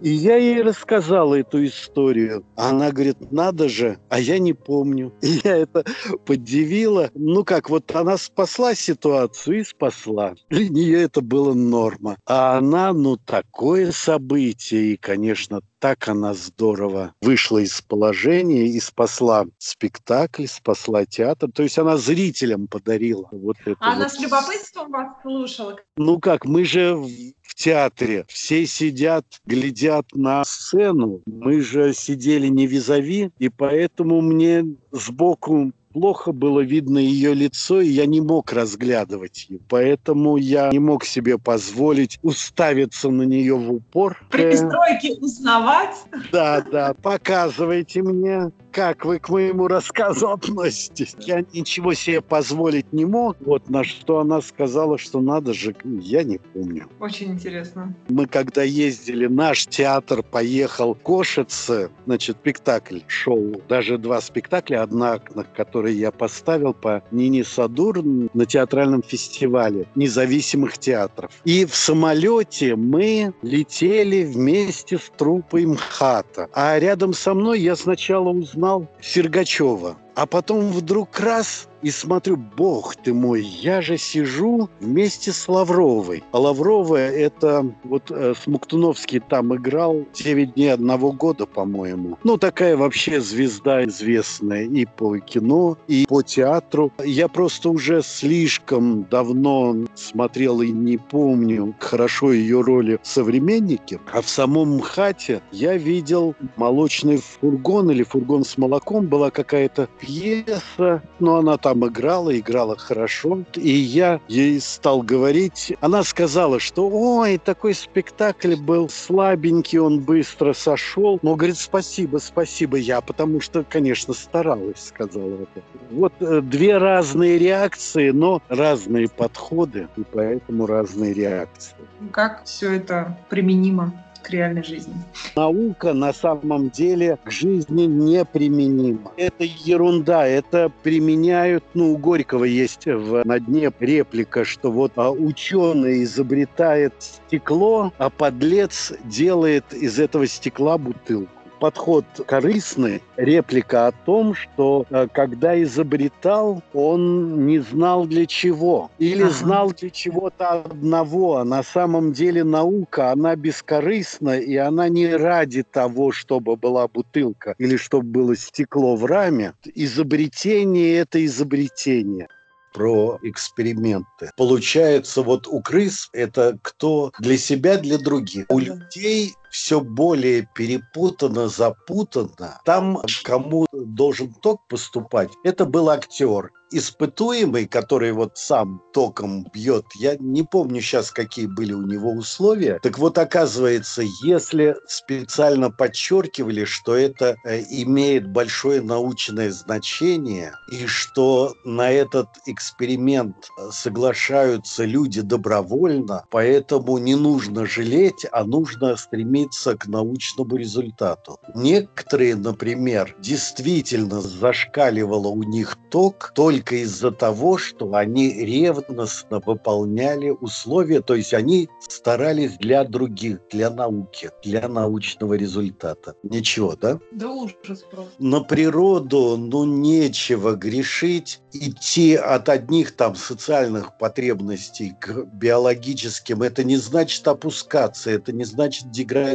И 0.00 0.10
я 0.10 0.36
ей 0.36 0.62
рассказал 0.62 1.34
эту 1.34 1.64
историю. 1.64 2.44
Она 2.56 2.90
говорит, 2.90 3.30
надо 3.30 3.68
же, 3.68 3.98
а 4.08 4.18
я 4.18 4.38
не 4.38 4.52
помню. 4.52 5.12
И 5.20 5.40
я 5.44 5.56
это 5.58 5.84
подивила. 6.24 7.10
Ну 7.14 7.44
как, 7.44 7.70
вот 7.70 7.94
она 7.94 8.16
спасла 8.16 8.74
ситуацию 8.74 9.60
и 9.60 9.64
спасла. 9.64 10.34
Для 10.50 10.68
нее 10.68 11.02
это 11.02 11.20
было 11.20 11.54
норма. 11.54 12.16
А 12.26 12.58
она, 12.58 12.92
ну, 12.92 13.16
такое 13.16 13.92
событие. 13.92 14.94
И, 14.94 14.96
конечно, 14.96 15.60
так 15.82 16.06
она 16.06 16.32
здорово 16.32 17.12
вышла 17.20 17.58
из 17.58 17.82
положения 17.82 18.68
и 18.68 18.78
спасла 18.78 19.46
спектакль, 19.58 20.46
спасла 20.46 21.04
театр. 21.04 21.50
То 21.50 21.64
есть 21.64 21.76
она 21.76 21.96
зрителям 21.96 22.68
подарила 22.68 23.28
вот 23.32 23.56
это. 23.64 23.76
А 23.80 23.88
вот. 23.88 23.96
Она 23.96 24.08
с 24.08 24.20
любопытством 24.20 24.92
вас 24.92 25.08
слушала? 25.22 25.76
Ну 25.96 26.20
как, 26.20 26.44
мы 26.44 26.64
же 26.64 26.94
в 26.94 27.54
театре. 27.56 28.24
Все 28.28 28.64
сидят, 28.64 29.26
глядят 29.44 30.06
на 30.14 30.44
сцену. 30.44 31.20
Мы 31.26 31.60
же 31.60 31.92
сидели 31.94 32.46
не 32.46 32.68
визави, 32.68 33.32
и 33.40 33.48
поэтому 33.48 34.20
мне 34.20 34.64
сбоку 34.92 35.72
плохо 35.92 36.32
было 36.32 36.60
видно 36.60 36.98
ее 36.98 37.34
лицо, 37.34 37.80
и 37.80 37.88
я 37.88 38.06
не 38.06 38.20
мог 38.20 38.52
разглядывать 38.52 39.46
ее. 39.48 39.60
Поэтому 39.68 40.36
я 40.36 40.70
не 40.70 40.78
мог 40.78 41.04
себе 41.04 41.38
позволить 41.38 42.18
уставиться 42.22 43.10
на 43.10 43.22
нее 43.22 43.54
в 43.54 43.72
упор. 43.72 44.18
При 44.30 44.42
пристройке 44.42 45.14
узнавать? 45.20 45.96
Да, 46.32 46.60
да, 46.60 46.94
показывайте 46.94 48.02
мне, 48.02 48.50
как 48.72 49.04
вы 49.04 49.18
к 49.18 49.28
моему 49.28 49.68
рассказу 49.68 50.30
относитесь. 50.32 51.14
Я 51.20 51.44
ничего 51.52 51.94
себе 51.94 52.20
позволить 52.20 52.92
не 52.92 53.04
мог. 53.04 53.36
Вот 53.40 53.68
на 53.68 53.84
что 53.84 54.20
она 54.20 54.40
сказала, 54.40 54.98
что 54.98 55.20
надо 55.20 55.52
же, 55.52 55.76
я 55.84 56.24
не 56.24 56.38
помню. 56.38 56.88
Очень 56.98 57.32
интересно. 57.32 57.94
Мы 58.08 58.26
когда 58.26 58.62
ездили, 58.62 59.26
наш 59.26 59.66
театр 59.66 60.22
поехал 60.22 60.94
Кошице, 60.94 61.90
значит, 62.06 62.38
спектакль 62.40 63.00
шел, 63.06 63.62
даже 63.68 63.98
два 63.98 64.20
спектакля, 64.20 64.82
одна, 64.82 65.20
на 65.34 65.44
который 65.44 65.94
я 65.94 66.10
поставил 66.10 66.72
по 66.72 67.02
Нине 67.10 67.44
Садур 67.44 68.02
на 68.02 68.46
театральном 68.46 69.02
фестивале 69.02 69.86
независимых 69.94 70.78
театров. 70.78 71.30
И 71.44 71.66
в 71.66 71.74
самолете 71.74 72.74
мы 72.76 73.34
летели 73.42 74.24
вместе 74.24 74.96
с 74.96 75.10
трупой 75.16 75.66
МХАТа. 75.66 76.48
А 76.54 76.78
рядом 76.78 77.12
со 77.12 77.34
мной 77.34 77.60
я 77.60 77.76
сначала 77.76 78.30
узнал 78.30 78.61
узнал 78.62 78.86
Сергачева. 79.00 79.96
А 80.14 80.26
потом 80.26 80.70
вдруг 80.70 81.18
раз 81.18 81.68
и 81.82 81.90
смотрю, 81.90 82.36
бог 82.36 82.96
ты 82.96 83.12
мой, 83.12 83.42
я 83.42 83.82
же 83.82 83.98
сижу 83.98 84.68
вместе 84.80 85.32
с 85.32 85.48
Лавровой. 85.48 86.22
А 86.32 86.38
Лавровая 86.38 87.10
это 87.10 87.66
вот 87.84 88.10
э, 88.10 88.34
Смуктуновский 88.40 89.20
там 89.20 89.54
играл 89.54 90.04
9 90.14 90.54
дней 90.54 90.72
одного 90.72 91.12
года, 91.12 91.46
по-моему. 91.46 92.18
Ну, 92.24 92.38
такая 92.38 92.76
вообще 92.76 93.20
звезда 93.20 93.84
известная 93.84 94.64
и 94.64 94.86
по 94.86 95.18
кино, 95.18 95.76
и 95.88 96.06
по 96.08 96.22
театру. 96.22 96.92
Я 97.04 97.28
просто 97.28 97.70
уже 97.70 98.02
слишком 98.02 99.04
давно 99.04 99.76
смотрел 99.94 100.60
и 100.62 100.70
не 100.70 100.98
помню 100.98 101.74
хорошо 101.78 102.32
ее 102.32 102.60
роли 102.60 102.98
в 103.02 103.06
«Современнике». 103.06 104.00
А 104.12 104.22
в 104.22 104.28
самом 104.28 104.76
МХАТе 104.76 105.42
я 105.50 105.76
видел 105.76 106.34
«Молочный 106.56 107.18
фургон» 107.18 107.90
или 107.90 108.02
«Фургон 108.02 108.44
с 108.44 108.56
молоком». 108.56 109.06
Была 109.06 109.30
какая-то 109.30 109.88
пьеса, 109.98 111.02
но 111.18 111.36
она 111.36 111.56
там 111.56 111.71
там 111.72 111.86
играла, 111.88 112.38
играла 112.38 112.76
хорошо. 112.76 113.44
И 113.54 113.70
я 113.70 114.20
ей 114.28 114.60
стал 114.60 115.00
говорить. 115.00 115.72
Она 115.80 116.02
сказала, 116.04 116.60
что 116.60 116.88
ой, 116.88 117.38
такой 117.38 117.72
спектакль 117.74 118.56
был 118.56 118.90
слабенький, 118.90 119.78
он 119.78 120.00
быстро 120.00 120.52
сошел. 120.52 121.18
Но 121.22 121.34
говорит, 121.34 121.56
спасибо, 121.56 122.18
спасибо 122.18 122.76
я, 122.76 123.00
потому 123.00 123.40
что, 123.40 123.64
конечно, 123.64 124.12
старалась, 124.12 124.88
сказала. 124.88 125.46
Вот 125.90 126.12
э, 126.20 126.42
две 126.42 126.76
разные 126.76 127.38
реакции, 127.38 128.10
но 128.10 128.42
разные 128.48 129.08
подходы, 129.08 129.88
и 129.96 130.02
поэтому 130.12 130.66
разные 130.66 131.14
реакции. 131.14 131.74
Как 132.10 132.44
все 132.44 132.72
это 132.72 133.16
применимо 133.30 133.94
к 134.22 134.30
реальной 134.30 134.62
жизни. 134.62 134.94
Наука 135.36 135.92
на 135.92 136.12
самом 136.12 136.70
деле 136.70 137.18
к 137.24 137.30
жизни 137.30 137.84
неприменима. 137.84 139.12
Это 139.16 139.44
ерунда, 139.44 140.26
это 140.26 140.70
применяют, 140.82 141.64
ну, 141.74 141.92
у 141.92 141.96
Горького 141.96 142.44
есть 142.44 142.86
в, 142.86 143.22
на 143.24 143.38
дне 143.40 143.70
реплика, 143.80 144.44
что 144.44 144.70
вот 144.70 144.92
а, 144.96 145.10
ученый 145.10 146.04
изобретает 146.04 146.94
стекло, 146.98 147.92
а 147.98 148.10
подлец 148.10 148.92
делает 149.04 149.72
из 149.72 149.98
этого 149.98 150.26
стекла 150.26 150.78
бутылку 150.78 151.41
подход 151.62 152.04
корыстный, 152.26 153.00
реплика 153.16 153.86
о 153.86 153.92
том, 153.92 154.34
что 154.34 154.84
э, 154.90 155.06
когда 155.12 155.62
изобретал, 155.62 156.60
он 156.74 157.46
не 157.46 157.60
знал 157.60 158.04
для 158.04 158.26
чего. 158.26 158.90
Или 158.98 159.22
знал 159.28 159.72
для 159.72 159.90
чего-то 159.90 160.64
одного, 160.64 161.36
а 161.36 161.44
на 161.44 161.62
самом 161.62 162.12
деле 162.12 162.42
наука, 162.42 163.12
она 163.12 163.36
бескорыстна, 163.36 164.40
и 164.40 164.56
она 164.56 164.88
не 164.88 165.14
ради 165.14 165.62
того, 165.62 166.10
чтобы 166.10 166.56
была 166.56 166.88
бутылка 166.88 167.54
или 167.58 167.76
чтобы 167.76 168.06
было 168.06 168.34
стекло 168.34 168.96
в 168.96 169.04
раме. 169.04 169.52
Изобретение– 169.76 170.96
это 170.98 171.24
изобретение 171.24 172.26
про 172.74 173.20
эксперименты. 173.22 174.30
Получается, 174.36 175.22
вот 175.22 175.46
у 175.46 175.60
крыс 175.60 176.08
это 176.12 176.58
кто 176.62 177.12
для 177.20 177.38
себя, 177.38 177.78
для 177.78 177.98
других. 177.98 178.46
У 178.48 178.58
людей 178.58 179.36
все 179.52 179.80
более 179.80 180.48
перепутано, 180.54 181.48
запутано. 181.48 182.60
Там, 182.64 182.98
кому 183.22 183.66
должен 183.72 184.32
ток 184.32 184.66
поступать, 184.66 185.30
это 185.44 185.66
был 185.66 185.90
актер. 185.90 186.50
Испытуемый, 186.74 187.66
который 187.66 188.12
вот 188.12 188.38
сам 188.38 188.80
током 188.94 189.46
бьет, 189.52 189.84
я 189.94 190.16
не 190.18 190.42
помню 190.42 190.80
сейчас, 190.80 191.10
какие 191.10 191.44
были 191.44 191.74
у 191.74 191.82
него 191.82 192.12
условия. 192.12 192.80
Так 192.82 192.98
вот, 192.98 193.18
оказывается, 193.18 194.02
если 194.24 194.74
специально 194.88 195.70
подчеркивали, 195.70 196.64
что 196.64 196.96
это 196.96 197.36
э, 197.44 197.60
имеет 197.68 198.32
большое 198.32 198.80
научное 198.80 199.50
значение, 199.50 200.54
и 200.70 200.86
что 200.86 201.52
на 201.66 201.90
этот 201.90 202.28
эксперимент 202.46 203.36
э, 203.36 203.68
соглашаются 203.70 204.86
люди 204.86 205.20
добровольно, 205.20 206.24
поэтому 206.30 206.96
не 206.96 207.16
нужно 207.16 207.66
жалеть, 207.66 208.24
а 208.32 208.44
нужно 208.44 208.96
стремиться 208.96 209.41
стремиться 209.42 209.76
к 209.76 209.86
научному 209.86 210.56
результату. 210.56 211.38
Некоторые, 211.54 212.36
например, 212.36 213.16
действительно 213.20 214.20
зашкаливало 214.20 215.28
у 215.28 215.42
них 215.42 215.76
ток 215.90 216.32
только 216.34 216.76
из-за 216.76 217.10
того, 217.10 217.58
что 217.58 217.94
они 217.94 218.32
ревностно 218.32 219.40
выполняли 219.44 220.30
условия, 220.30 221.00
то 221.00 221.14
есть 221.14 221.34
они 221.34 221.68
старались 221.88 222.56
для 222.58 222.84
других, 222.84 223.38
для 223.50 223.70
науки, 223.70 224.30
для 224.44 224.68
научного 224.68 225.34
результата. 225.34 226.14
Ничего, 226.22 226.76
да? 226.76 226.98
Да 227.12 227.30
ужас 227.30 227.84
просто. 227.90 228.12
На 228.18 228.40
природу, 228.40 229.36
ну, 229.36 229.64
нечего 229.64 230.52
грешить, 230.52 231.40
идти 231.52 232.14
от 232.14 232.48
одних 232.48 232.92
там 232.96 233.14
социальных 233.14 233.98
потребностей 233.98 234.94
к 235.00 235.24
биологическим, 235.34 236.42
это 236.42 236.64
не 236.64 236.76
значит 236.76 237.26
опускаться, 237.28 238.10
это 238.10 238.32
не 238.32 238.44
значит 238.44 238.90
деградировать. 238.90 239.31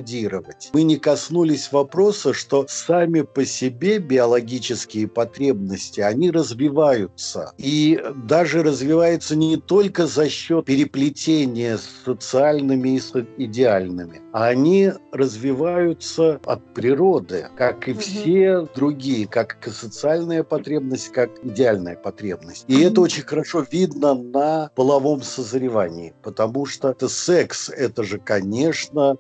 Мы 0.74 0.84
не 0.84 0.98
коснулись 0.98 1.72
вопроса, 1.72 2.34
что 2.34 2.66
сами 2.68 3.22
по 3.22 3.46
себе 3.46 4.00
биологические 4.00 5.08
потребности, 5.08 6.02
они 6.02 6.32
развиваются. 6.32 7.54
И 7.58 8.02
даже 8.26 8.64
развиваются 8.64 9.36
не 9.36 9.58
только 9.58 10.08
за 10.08 10.30
счет 10.30 10.66
переплетения 10.66 11.78
с 11.78 11.90
социальными 12.06 12.96
и 12.96 13.00
с 13.00 13.14
идеальными, 13.38 14.22
а 14.34 14.48
они 14.48 14.92
развиваются 15.12 16.40
от 16.46 16.74
природы, 16.74 17.48
как 17.58 17.88
и 17.88 17.94
все 17.94 18.68
другие, 18.76 19.28
как 19.28 19.68
и 19.68 19.72
социальная 19.72 20.44
потребность, 20.44 21.12
как 21.12 21.30
идеальная 21.44 21.96
потребность. 21.96 22.66
И 22.68 22.82
это 22.82 23.02
очень 23.02 23.24
хорошо 23.24 23.66
видно 23.70 24.14
на 24.14 24.70
половом 24.76 25.22
созревании, 25.22 26.14
потому 26.22 26.66
что 26.66 26.90
это 26.90 27.10
секс, 27.10 27.70
это 27.70 28.04
же, 28.04 28.20
конечно, 28.20 29.18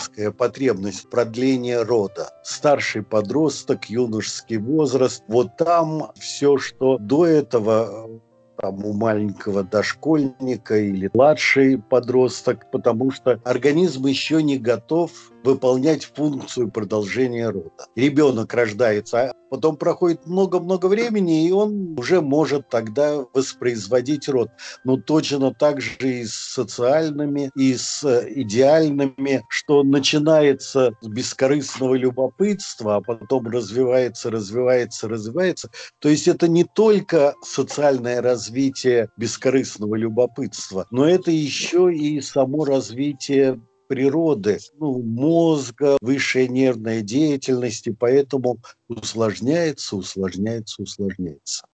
биологическая 0.00 0.30
потребность 0.30 1.10
продления 1.10 1.82
рода. 1.82 2.30
Старший 2.42 3.02
подросток, 3.02 3.86
юношеский 3.86 4.56
возраст, 4.56 5.22
вот 5.28 5.56
там 5.56 6.12
все, 6.18 6.58
что 6.58 6.98
до 6.98 7.26
этого 7.26 8.20
там, 8.56 8.84
у 8.84 8.92
маленького 8.92 9.62
дошкольника 9.62 10.78
или 10.78 11.10
младший 11.14 11.78
подросток, 11.78 12.70
потому 12.70 13.10
что 13.10 13.40
организм 13.44 14.06
еще 14.06 14.42
не 14.42 14.58
готов 14.58 15.10
выполнять 15.44 16.04
функцию 16.04 16.70
продолжения 16.70 17.48
рода. 17.48 17.86
Ребенок 17.96 18.52
рождается, 18.52 19.32
потом 19.50 19.76
проходит 19.76 20.26
много-много 20.26 20.86
времени, 20.86 21.46
и 21.46 21.50
он 21.50 21.98
уже 21.98 22.20
может 22.20 22.68
тогда 22.68 23.24
воспроизводить 23.34 24.28
род. 24.28 24.48
Но 24.84 24.96
точно 24.96 25.52
так 25.52 25.80
же 25.80 25.96
и 26.00 26.24
с 26.24 26.32
социальными, 26.32 27.50
и 27.56 27.74
с 27.74 28.04
идеальными, 28.30 29.42
что 29.48 29.82
начинается 29.82 30.92
с 31.00 31.06
бескорыстного 31.08 31.94
любопытства, 31.94 32.96
а 32.96 33.00
потом 33.00 33.48
развивается, 33.48 34.30
развивается, 34.30 35.08
развивается. 35.08 35.70
То 35.98 36.08
есть 36.08 36.28
это 36.28 36.48
не 36.48 36.64
только 36.64 37.34
социальное 37.42 38.22
развитие 38.22 39.10
бескорыстного 39.16 39.96
любопытства, 39.96 40.86
но 40.90 41.06
это 41.06 41.30
еще 41.30 41.92
и 41.92 42.20
само 42.20 42.64
развитие 42.64 43.60
природы, 43.90 44.58
ну, 44.78 45.02
мозга, 45.02 45.98
высшей 46.00 46.46
нервной 46.46 47.02
деятельности, 47.02 47.90
поэтому 47.98 48.58
усложняется, 48.88 49.96
усложняется, 49.96 50.82
усложняется. 50.82 51.66